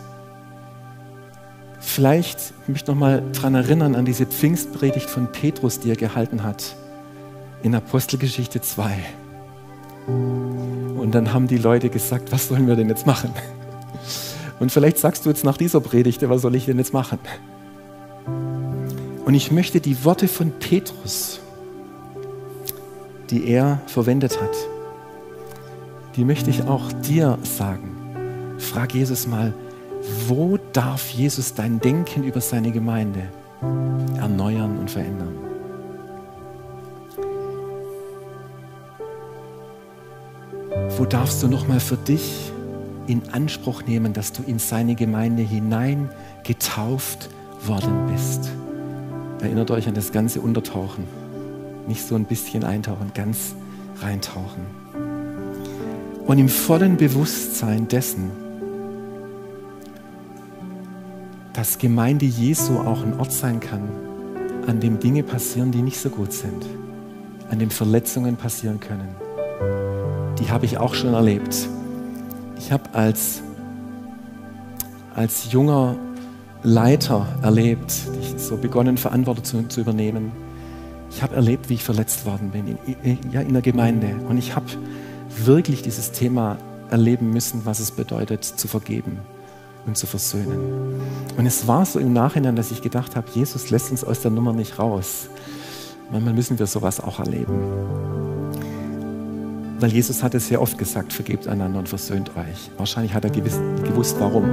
Vielleicht 1.79 2.53
mich 2.69 2.85
noch 2.85 2.95
mal 2.95 3.23
daran 3.33 3.55
erinnern 3.55 3.95
an 3.95 4.05
diese 4.05 4.27
Pfingstpredigt 4.27 5.09
von 5.09 5.31
Petrus, 5.31 5.79
die 5.79 5.89
er 5.89 5.95
gehalten 5.95 6.43
hat 6.43 6.75
in 7.63 7.73
Apostelgeschichte 7.73 8.61
2. 8.61 9.03
Und 10.07 11.11
dann 11.11 11.33
haben 11.33 11.47
die 11.47 11.57
Leute 11.57 11.89
gesagt, 11.89 12.31
was 12.31 12.47
sollen 12.47 12.67
wir 12.67 12.75
denn 12.75 12.89
jetzt 12.89 13.05
machen? 13.05 13.31
Und 14.59 14.71
vielleicht 14.71 14.97
sagst 14.97 15.25
du 15.25 15.29
jetzt 15.29 15.43
nach 15.43 15.57
dieser 15.57 15.81
Predigt, 15.81 16.27
was 16.29 16.41
soll 16.41 16.55
ich 16.55 16.65
denn 16.65 16.77
jetzt 16.77 16.93
machen? 16.93 17.19
Und 19.25 19.33
ich 19.33 19.51
möchte 19.51 19.79
die 19.79 20.03
Worte 20.05 20.27
von 20.27 20.51
Petrus, 20.51 21.39
die 23.29 23.47
er 23.47 23.81
verwendet 23.87 24.39
hat, 24.41 24.55
die 26.15 26.25
möchte 26.25 26.49
ich 26.49 26.63
auch 26.63 26.91
dir 26.93 27.37
sagen. 27.43 28.55
Frag 28.57 28.93
Jesus 28.93 29.27
mal, 29.27 29.53
wo 30.27 30.59
darf 30.73 31.09
Jesus 31.09 31.53
dein 31.53 31.79
Denken 31.79 32.23
über 32.23 32.41
seine 32.41 32.71
Gemeinde 32.71 33.23
erneuern 34.17 34.77
und 34.77 34.91
verändern? 34.91 35.33
Wo 40.97 41.05
darfst 41.05 41.41
du 41.41 41.47
nochmal 41.47 41.79
für 41.79 41.97
dich 41.97 42.51
in 43.07 43.23
Anspruch 43.31 43.83
nehmen, 43.83 44.13
dass 44.13 44.31
du 44.31 44.43
in 44.43 44.59
seine 44.59 44.93
Gemeinde 44.93 45.41
hinein 45.41 46.09
getauft 46.43 47.29
worden 47.65 48.11
bist? 48.11 48.51
Erinnert 49.41 49.71
euch 49.71 49.87
an 49.87 49.95
das 49.95 50.11
ganze 50.11 50.39
Untertauchen. 50.39 51.05
Nicht 51.87 52.07
so 52.07 52.13
ein 52.13 52.25
bisschen 52.25 52.63
eintauchen, 52.63 53.11
ganz 53.15 53.55
reintauchen. 54.01 54.63
Und 56.27 56.37
im 56.37 56.47
vollen 56.47 56.95
Bewusstsein 56.95 57.87
dessen, 57.87 58.29
dass 61.53 61.79
Gemeinde 61.79 62.25
Jesu 62.25 62.77
auch 62.77 63.01
ein 63.03 63.19
Ort 63.19 63.31
sein 63.31 63.59
kann, 63.59 63.89
an 64.67 64.79
dem 64.79 64.99
Dinge 64.99 65.23
passieren, 65.23 65.71
die 65.71 65.81
nicht 65.81 65.99
so 65.99 66.09
gut 66.09 66.33
sind, 66.33 66.65
an 67.49 67.57
dem 67.57 67.71
Verletzungen 67.71 68.37
passieren 68.37 68.79
können. 68.79 69.22
Die 70.39 70.49
habe 70.49 70.65
ich 70.65 70.77
auch 70.77 70.93
schon 70.93 71.13
erlebt. 71.13 71.67
Ich 72.57 72.71
habe 72.71 72.83
als, 72.93 73.41
als 75.15 75.51
junger 75.51 75.95
Leiter 76.63 77.27
erlebt, 77.41 77.93
ich 78.21 78.41
so 78.41 78.57
begonnen, 78.57 78.97
Verantwortung 78.97 79.43
zu, 79.43 79.67
zu 79.67 79.81
übernehmen. 79.81 80.31
Ich 81.11 81.21
habe 81.21 81.35
erlebt, 81.35 81.69
wie 81.69 81.75
ich 81.75 81.83
verletzt 81.83 82.25
worden 82.25 82.51
bin 82.51 82.77
in, 83.03 83.31
ja, 83.31 83.41
in 83.41 83.53
der 83.53 83.61
Gemeinde. 83.61 84.15
Und 84.27 84.37
ich 84.37 84.55
habe 84.55 84.65
wirklich 85.37 85.81
dieses 85.81 86.11
Thema 86.11 86.57
erleben 86.89 87.31
müssen, 87.31 87.65
was 87.65 87.79
es 87.79 87.91
bedeutet, 87.91 88.43
zu 88.43 88.67
vergeben 88.67 89.19
und 89.85 89.97
zu 89.97 90.07
versöhnen. 90.07 91.01
Und 91.37 91.45
es 91.45 91.67
war 91.67 91.85
so 91.85 91.99
im 91.99 92.13
Nachhinein, 92.13 92.55
dass 92.55 92.71
ich 92.71 92.81
gedacht 92.81 93.15
habe, 93.15 93.27
Jesus 93.33 93.69
lässt 93.69 93.91
uns 93.91 94.03
aus 94.03 94.21
der 94.21 94.31
Nummer 94.31 94.53
nicht 94.53 94.79
raus. 94.79 95.27
Manchmal 96.11 96.33
müssen 96.33 96.59
wir 96.59 96.67
sowas 96.67 96.99
auch 96.99 97.19
erleben. 97.19 97.53
Weil 99.83 99.91
Jesus 99.91 100.23
hat 100.23 100.33
es 100.33 100.47
sehr 100.47 100.61
oft 100.61 100.77
gesagt, 100.77 101.11
vergebt 101.11 101.45
einander 101.45 101.77
und 101.77 101.89
versöhnt 101.89 102.29
euch. 102.37 102.71
Wahrscheinlich 102.77 103.13
hat 103.13 103.25
er 103.25 103.29
gewiss, 103.29 103.59
gewusst, 103.83 104.15
warum. 104.17 104.45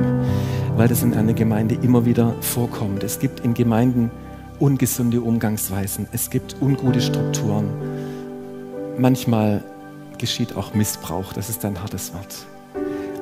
Weil 0.77 0.89
das 0.89 1.05
in 1.05 1.15
einer 1.15 1.35
Gemeinde 1.35 1.77
immer 1.77 2.05
wieder 2.05 2.35
vorkommt. 2.41 3.05
Es 3.05 3.21
gibt 3.21 3.39
in 3.39 3.55
Gemeinden 3.55 4.11
ungesunde 4.59 5.21
Umgangsweisen. 5.21 6.09
Es 6.11 6.31
gibt 6.31 6.57
ungute 6.61 7.01
Strukturen. 7.01 7.69
Manchmal 8.99 9.63
geschieht 10.19 10.57
auch 10.57 10.75
Missbrauch. 10.75 11.33
Das 11.33 11.49
ist 11.49 11.65
ein 11.65 11.81
hartes 11.81 12.13
Wort. 12.13 12.47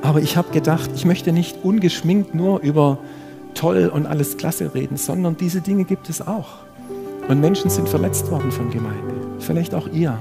Aber 0.01 0.19
ich 0.19 0.35
habe 0.35 0.51
gedacht, 0.51 0.89
ich 0.95 1.05
möchte 1.05 1.31
nicht 1.31 1.63
ungeschminkt 1.63 2.33
nur 2.33 2.61
über 2.61 2.97
toll 3.53 3.87
und 3.87 4.07
alles 4.07 4.35
klasse 4.35 4.73
reden, 4.73 4.97
sondern 4.97 5.37
diese 5.37 5.61
Dinge 5.61 5.83
gibt 5.83 6.09
es 6.09 6.25
auch. 6.25 6.57
Und 7.27 7.39
Menschen 7.39 7.69
sind 7.69 7.87
verletzt 7.87 8.31
worden 8.31 8.51
von 8.51 8.71
Gemeinde. 8.71 9.13
Vielleicht 9.37 9.75
auch 9.75 9.87
ihr. 9.89 10.17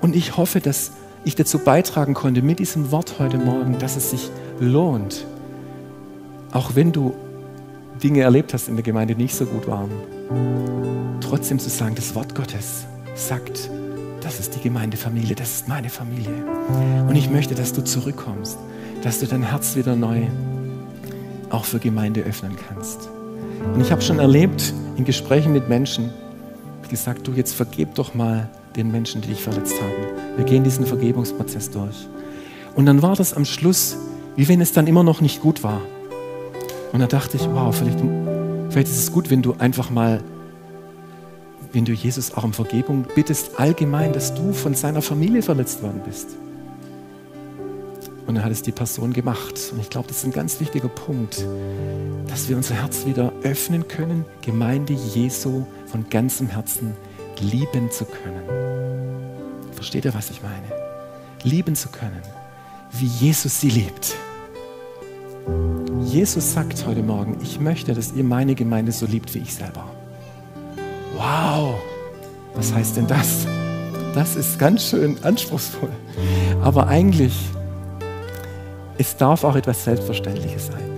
Und 0.00 0.14
ich 0.14 0.36
hoffe, 0.36 0.60
dass 0.60 0.92
ich 1.24 1.34
dazu 1.34 1.58
beitragen 1.58 2.14
konnte 2.14 2.42
mit 2.42 2.58
diesem 2.58 2.90
Wort 2.90 3.18
heute 3.18 3.38
Morgen, 3.38 3.78
dass 3.78 3.96
es 3.96 4.10
sich 4.10 4.30
lohnt, 4.60 5.26
auch 6.52 6.74
wenn 6.74 6.92
du 6.92 7.14
Dinge 8.02 8.20
erlebt 8.20 8.54
hast 8.54 8.68
in 8.68 8.76
der 8.76 8.84
Gemeinde, 8.84 9.14
die 9.14 9.22
nicht 9.22 9.34
so 9.34 9.44
gut 9.44 9.66
waren, 9.66 9.90
trotzdem 11.20 11.58
zu 11.58 11.68
sagen, 11.68 11.94
das 11.94 12.14
Wort 12.14 12.34
Gottes 12.34 12.86
sagt, 13.14 13.70
das 14.20 14.40
ist 14.40 14.54
die 14.54 14.60
Gemeindefamilie, 14.60 15.34
das 15.34 15.50
ist 15.50 15.68
meine 15.68 15.90
Familie. 15.90 16.44
Und 17.08 17.16
ich 17.16 17.28
möchte, 17.30 17.54
dass 17.54 17.72
du 17.72 17.82
zurückkommst, 17.82 18.56
dass 19.02 19.20
du 19.20 19.26
dein 19.26 19.42
Herz 19.42 19.76
wieder 19.76 19.96
neu 19.96 20.22
auch 21.50 21.64
für 21.64 21.78
Gemeinde 21.78 22.22
öffnen 22.22 22.56
kannst. 22.68 23.08
Und 23.74 23.80
ich 23.80 23.90
habe 23.90 24.02
schon 24.02 24.18
erlebt 24.18 24.72
in 24.96 25.04
Gesprächen 25.04 25.52
mit 25.52 25.68
Menschen, 25.68 26.10
gesagt, 26.88 27.26
du 27.26 27.32
jetzt 27.32 27.54
vergeb 27.54 27.94
doch 27.94 28.14
mal 28.14 28.48
den 28.78 28.90
Menschen, 28.90 29.20
die 29.20 29.28
dich 29.28 29.42
verletzt 29.42 29.74
haben. 29.80 30.36
Wir 30.36 30.44
gehen 30.44 30.64
diesen 30.64 30.86
Vergebungsprozess 30.86 31.70
durch. 31.70 32.08
Und 32.74 32.86
dann 32.86 33.02
war 33.02 33.16
das 33.16 33.34
am 33.34 33.44
Schluss, 33.44 33.96
wie 34.36 34.48
wenn 34.48 34.60
es 34.60 34.72
dann 34.72 34.86
immer 34.86 35.02
noch 35.02 35.20
nicht 35.20 35.42
gut 35.42 35.62
war. 35.62 35.82
Und 36.92 37.00
da 37.00 37.06
dachte 37.06 37.36
ich, 37.36 37.46
wow, 37.50 37.74
vielleicht, 37.76 37.98
vielleicht 38.70 38.88
ist 38.88 38.98
es 38.98 39.12
gut, 39.12 39.30
wenn 39.30 39.42
du 39.42 39.54
einfach 39.58 39.90
mal 39.90 40.22
wenn 41.72 41.84
du 41.84 41.92
Jesus 41.92 42.32
auch 42.34 42.44
um 42.44 42.52
Vergebung 42.52 43.06
bittest, 43.14 43.58
allgemein, 43.58 44.12
dass 44.12 44.34
du 44.34 44.52
von 44.52 44.74
seiner 44.74 45.02
Familie 45.02 45.42
verletzt 45.42 45.82
worden 45.82 46.00
bist. 46.04 46.28
Und 48.26 48.34
dann 48.34 48.44
hat 48.44 48.52
es 48.52 48.62
die 48.62 48.72
Person 48.72 49.12
gemacht. 49.12 49.70
Und 49.72 49.80
ich 49.80 49.90
glaube, 49.90 50.08
das 50.08 50.18
ist 50.18 50.24
ein 50.24 50.32
ganz 50.32 50.60
wichtiger 50.60 50.88
Punkt, 50.88 51.44
dass 52.28 52.48
wir 52.48 52.56
unser 52.56 52.74
Herz 52.74 53.06
wieder 53.06 53.32
öffnen 53.42 53.88
können, 53.88 54.24
Gemeinde 54.42 54.92
Jesu 54.92 55.66
von 55.86 56.08
ganzem 56.10 56.48
Herzen 56.48 56.94
lieben 57.40 57.90
zu 57.90 58.04
können. 58.04 58.42
Versteht 59.72 60.04
ihr, 60.04 60.14
was 60.14 60.30
ich 60.30 60.42
meine? 60.42 60.66
Lieben 61.42 61.74
zu 61.74 61.88
können, 61.88 62.22
wie 62.92 63.06
Jesus 63.06 63.60
sie 63.60 63.70
liebt. 63.70 64.14
Jesus 66.04 66.52
sagt 66.52 66.86
heute 66.86 67.02
Morgen, 67.02 67.38
ich 67.42 67.60
möchte, 67.60 67.94
dass 67.94 68.12
ihr 68.12 68.24
meine 68.24 68.54
Gemeinde 68.54 68.92
so 68.92 69.06
liebt 69.06 69.34
wie 69.34 69.40
ich 69.40 69.54
selber. 69.54 69.84
Wow, 71.16 71.74
was 72.54 72.72
heißt 72.72 72.96
denn 72.96 73.06
das? 73.06 73.46
Das 74.14 74.36
ist 74.36 74.58
ganz 74.58 74.84
schön 74.88 75.22
anspruchsvoll. 75.22 75.90
Aber 76.62 76.88
eigentlich, 76.88 77.36
es 78.96 79.16
darf 79.16 79.44
auch 79.44 79.54
etwas 79.54 79.84
Selbstverständliches 79.84 80.66
sein, 80.66 80.90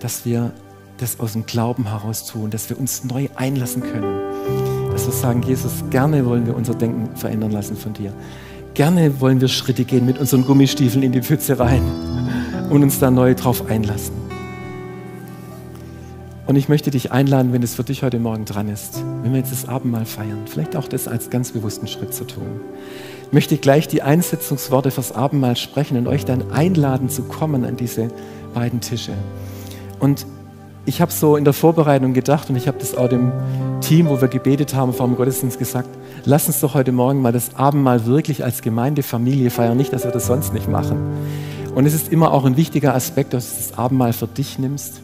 dass 0.00 0.24
wir 0.24 0.52
das 0.98 1.20
aus 1.20 1.32
dem 1.32 1.46
Glauben 1.46 1.88
heraus 1.88 2.26
tun, 2.26 2.50
dass 2.50 2.68
wir 2.70 2.78
uns 2.78 3.04
neu 3.04 3.28
einlassen 3.34 3.82
können, 3.82 4.20
dass 4.98 5.06
wir 5.06 5.12
sagen, 5.12 5.42
Jesus, 5.42 5.84
gerne 5.90 6.26
wollen 6.26 6.44
wir 6.44 6.56
unser 6.56 6.74
Denken 6.74 7.14
verändern 7.14 7.52
lassen 7.52 7.76
von 7.76 7.92
dir. 7.92 8.12
Gerne 8.74 9.20
wollen 9.20 9.40
wir 9.40 9.46
Schritte 9.46 9.84
gehen 9.84 10.04
mit 10.04 10.18
unseren 10.18 10.44
Gummistiefeln 10.44 11.04
in 11.04 11.12
die 11.12 11.22
Pfütze 11.22 11.60
rein 11.60 11.82
und 12.68 12.82
uns 12.82 12.98
da 12.98 13.08
neu 13.08 13.36
drauf 13.36 13.70
einlassen. 13.70 14.12
Und 16.48 16.56
ich 16.56 16.68
möchte 16.68 16.90
dich 16.90 17.12
einladen, 17.12 17.52
wenn 17.52 17.62
es 17.62 17.76
für 17.76 17.84
dich 17.84 18.02
heute 18.02 18.18
Morgen 18.18 18.44
dran 18.44 18.68
ist, 18.68 19.04
wenn 19.22 19.30
wir 19.30 19.38
jetzt 19.38 19.52
das 19.52 19.68
Abendmahl 19.68 20.04
feiern, 20.04 20.40
vielleicht 20.46 20.74
auch 20.74 20.88
das 20.88 21.06
als 21.06 21.30
ganz 21.30 21.52
bewussten 21.52 21.86
Schritt 21.86 22.12
zu 22.12 22.24
tun. 22.24 22.60
Ich 23.28 23.32
möchte 23.32 23.56
gleich 23.56 23.86
die 23.86 24.02
Einsetzungsworte 24.02 24.90
fürs 24.90 25.12
Abendmahl 25.12 25.54
sprechen 25.54 25.96
und 25.96 26.08
euch 26.08 26.24
dann 26.24 26.50
einladen 26.50 27.08
zu 27.08 27.22
kommen 27.22 27.64
an 27.64 27.76
diese 27.76 28.08
beiden 28.52 28.80
Tische. 28.80 29.12
Und 30.00 30.26
ich 30.88 31.02
habe 31.02 31.12
so 31.12 31.36
in 31.36 31.44
der 31.44 31.52
Vorbereitung 31.52 32.14
gedacht 32.14 32.48
und 32.48 32.56
ich 32.56 32.66
habe 32.66 32.78
das 32.78 32.96
auch 32.96 33.10
dem 33.10 33.30
Team, 33.82 34.08
wo 34.08 34.22
wir 34.22 34.28
gebetet 34.28 34.74
haben 34.74 34.94
vor 34.94 35.06
dem 35.06 35.16
Gottesdienst 35.16 35.58
gesagt, 35.58 35.88
lass 36.24 36.46
uns 36.46 36.60
doch 36.60 36.72
heute 36.72 36.92
Morgen 36.92 37.20
mal 37.20 37.30
das 37.30 37.54
Abendmahl 37.56 38.06
wirklich 38.06 38.42
als 38.42 38.62
Gemeindefamilie 38.62 39.50
feiern, 39.50 39.76
nicht, 39.76 39.92
dass 39.92 40.04
wir 40.04 40.12
das 40.12 40.26
sonst 40.26 40.54
nicht 40.54 40.66
machen. 40.66 40.98
Und 41.74 41.84
es 41.84 41.92
ist 41.92 42.10
immer 42.10 42.32
auch 42.32 42.46
ein 42.46 42.56
wichtiger 42.56 42.94
Aspekt, 42.94 43.34
dass 43.34 43.50
du 43.50 43.56
das 43.56 43.78
Abendmahl 43.78 44.14
für 44.14 44.26
dich 44.26 44.58
nimmst, 44.58 45.02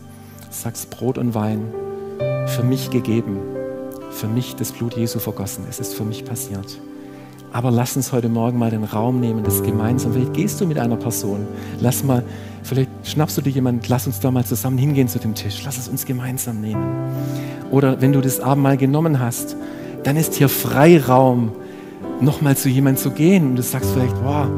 sagst 0.48 0.88
Brot 0.88 1.18
und 1.18 1.34
Wein, 1.34 1.62
für 2.46 2.62
mich 2.62 2.88
gegeben, 2.88 3.36
für 4.10 4.26
mich 4.26 4.56
das 4.56 4.72
Blut 4.72 4.96
Jesu 4.96 5.18
vergossen, 5.18 5.66
es 5.68 5.80
ist 5.80 5.92
für 5.92 6.04
mich 6.04 6.24
passiert. 6.24 6.78
Aber 7.54 7.70
lass 7.70 7.94
uns 7.94 8.10
heute 8.10 8.28
Morgen 8.28 8.58
mal 8.58 8.72
den 8.72 8.82
Raum 8.82 9.20
nehmen, 9.20 9.44
das 9.44 9.62
gemeinsam. 9.62 10.12
Vielleicht 10.12 10.32
gehst 10.32 10.60
du 10.60 10.66
mit 10.66 10.76
einer 10.76 10.96
Person. 10.96 11.46
Lass 11.80 12.02
mal, 12.02 12.24
vielleicht 12.64 12.90
schnappst 13.04 13.36
du 13.38 13.42
dir 13.42 13.50
jemanden, 13.50 13.80
lass 13.86 14.08
uns 14.08 14.18
da 14.18 14.32
mal 14.32 14.44
zusammen 14.44 14.76
hingehen 14.76 15.06
zu 15.06 15.20
dem 15.20 15.36
Tisch. 15.36 15.62
Lass 15.64 15.78
es 15.78 15.86
uns 15.86 16.04
gemeinsam 16.04 16.60
nehmen. 16.60 16.82
Oder 17.70 18.00
wenn 18.00 18.12
du 18.12 18.20
das 18.20 18.40
Abendmahl 18.40 18.76
genommen 18.76 19.20
hast, 19.20 19.56
dann 20.02 20.16
ist 20.16 20.34
hier 20.34 20.48
Freiraum, 20.48 21.52
nochmal 22.20 22.56
zu 22.56 22.68
jemandem 22.68 23.00
zu 23.00 23.12
gehen. 23.12 23.50
Und 23.50 23.56
du 23.56 23.62
sagst 23.62 23.92
vielleicht, 23.92 24.20
boah, 24.20 24.50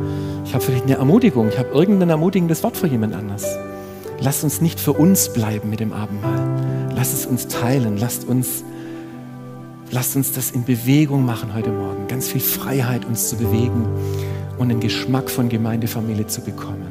ich 0.47 0.55
habe 0.55 0.65
vielleicht 0.65 0.85
eine 0.85 0.95
Ermutigung, 0.95 1.51
ich 1.51 1.59
habe 1.59 1.69
irgendein 1.75 2.09
ermutigendes 2.09 2.63
Wort 2.63 2.79
für 2.79 2.87
jemand 2.87 3.15
anders. 3.15 3.45
Lass 4.21 4.43
uns 4.43 4.63
nicht 4.63 4.81
für 4.81 4.95
uns 4.95 5.35
bleiben 5.35 5.69
mit 5.69 5.81
dem 5.81 5.93
Abendmahl. 5.93 6.93
Lass 6.97 7.13
es 7.13 7.27
uns 7.27 7.47
teilen. 7.47 7.99
Lasst 7.99 8.27
uns 8.27 8.65
Lasst 9.93 10.17
uns 10.17 10.33
das 10.33 10.51
in 10.51 10.65
Bewegung 10.65 11.25
machen 11.25 11.55
heute 11.55 11.71
Morgen. 11.71 12.09
Ganz 12.09 12.29
viel 12.29 12.41
Freiheit 12.41 13.05
uns 13.05 13.29
zu 13.29 13.37
bewegen 13.37 13.87
und 14.59 14.69
den 14.69 14.81
Geschmack 14.81 15.31
von 15.31 15.49
Gemeindefamilie 15.49 16.27
zu 16.27 16.41
bekommen. 16.41 16.89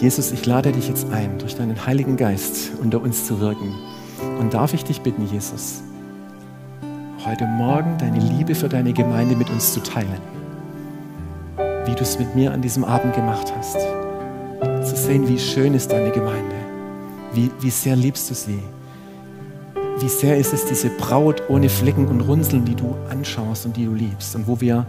Jesus, 0.00 0.30
ich 0.30 0.46
lade 0.46 0.70
dich 0.70 0.88
jetzt 0.88 1.10
ein, 1.10 1.38
durch 1.38 1.56
deinen 1.56 1.86
Heiligen 1.86 2.16
Geist 2.16 2.70
unter 2.80 3.00
uns 3.02 3.26
zu 3.26 3.40
wirken. 3.40 3.74
Und 4.38 4.54
darf 4.54 4.74
ich 4.74 4.84
dich 4.84 5.00
bitten, 5.00 5.26
Jesus, 5.26 5.82
heute 7.24 7.46
Morgen 7.46 7.98
deine 7.98 8.20
Liebe 8.20 8.54
für 8.54 8.68
deine 8.68 8.92
Gemeinde 8.92 9.34
mit 9.34 9.50
uns 9.50 9.72
zu 9.72 9.82
teilen. 9.82 10.20
Wie 11.84 11.94
du 11.94 12.02
es 12.02 12.18
mit 12.18 12.36
mir 12.36 12.52
an 12.52 12.62
diesem 12.62 12.84
Abend 12.84 13.14
gemacht 13.14 13.52
hast. 13.56 13.78
Zu 14.88 14.96
sehen, 14.96 15.26
wie 15.26 15.38
schön 15.38 15.74
ist 15.74 15.90
deine 15.90 16.12
Gemeinde. 16.12 16.54
Wie, 17.32 17.50
wie 17.60 17.70
sehr 17.70 17.96
liebst 17.96 18.30
du 18.30 18.34
sie 18.34 18.62
wie 19.98 20.08
sehr 20.08 20.36
ist 20.36 20.52
es 20.52 20.66
diese 20.66 20.90
Braut 20.90 21.42
ohne 21.48 21.68
Flecken 21.68 22.06
und 22.06 22.20
Runzeln, 22.20 22.64
die 22.64 22.74
du 22.74 22.96
anschaust 23.08 23.64
und 23.64 23.76
die 23.76 23.86
du 23.86 23.94
liebst 23.94 24.36
und 24.36 24.46
wo 24.46 24.60
wir 24.60 24.86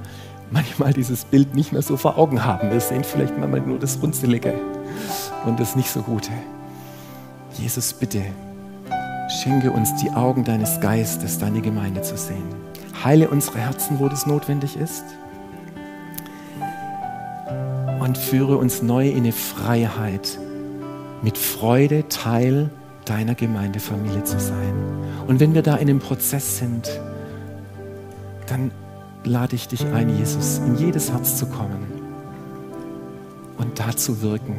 manchmal 0.51 0.93
dieses 0.93 1.23
Bild 1.25 1.55
nicht 1.55 1.71
mehr 1.71 1.81
so 1.81 1.95
vor 1.95 2.17
Augen 2.17 2.43
haben. 2.43 2.71
Wir 2.71 2.81
sehen 2.81 3.03
vielleicht 3.03 3.37
manchmal 3.37 3.61
nur 3.61 3.79
das 3.79 4.01
Runzelige 4.01 4.53
und 5.45 5.59
das 5.59 5.75
nicht 5.75 5.89
so 5.89 6.01
Gute. 6.01 6.31
Jesus, 7.53 7.93
bitte, 7.93 8.21
schenke 9.41 9.71
uns 9.71 9.95
die 9.95 10.11
Augen 10.11 10.43
deines 10.43 10.79
Geistes, 10.81 11.39
deine 11.39 11.61
Gemeinde 11.61 12.01
zu 12.01 12.17
sehen. 12.17 12.43
Heile 13.03 13.29
unsere 13.29 13.59
Herzen, 13.59 13.99
wo 13.99 14.09
das 14.09 14.25
notwendig 14.25 14.75
ist. 14.75 15.03
Und 17.99 18.17
führe 18.17 18.57
uns 18.57 18.81
neu 18.81 19.09
in 19.09 19.19
eine 19.19 19.31
Freiheit, 19.31 20.37
mit 21.21 21.37
Freude 21.37 22.07
Teil 22.09 22.69
deiner 23.09 23.35
Gemeindefamilie 23.35 24.23
zu 24.23 24.39
sein. 24.39 24.73
Und 25.27 25.39
wenn 25.39 25.53
wir 25.53 25.61
da 25.61 25.75
in 25.75 25.89
einem 25.89 25.99
Prozess 25.99 26.57
sind, 26.57 26.89
dann 28.47 28.71
lade 29.23 29.55
ich 29.55 29.67
dich 29.67 29.85
ein, 29.87 30.15
Jesus, 30.17 30.59
in 30.59 30.77
jedes 30.77 31.11
Herz 31.11 31.37
zu 31.37 31.45
kommen 31.47 31.85
und 33.57 33.79
da 33.79 33.95
zu 33.95 34.21
wirken. 34.21 34.57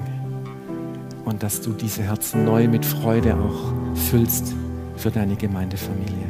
Und 1.24 1.42
dass 1.42 1.60
du 1.60 1.72
diese 1.72 2.02
Herzen 2.02 2.44
neu 2.44 2.68
mit 2.68 2.86
Freude 2.86 3.34
auch 3.34 3.72
füllst 3.94 4.54
für 4.96 5.10
deine 5.10 5.36
Gemeindefamilie. 5.36 6.27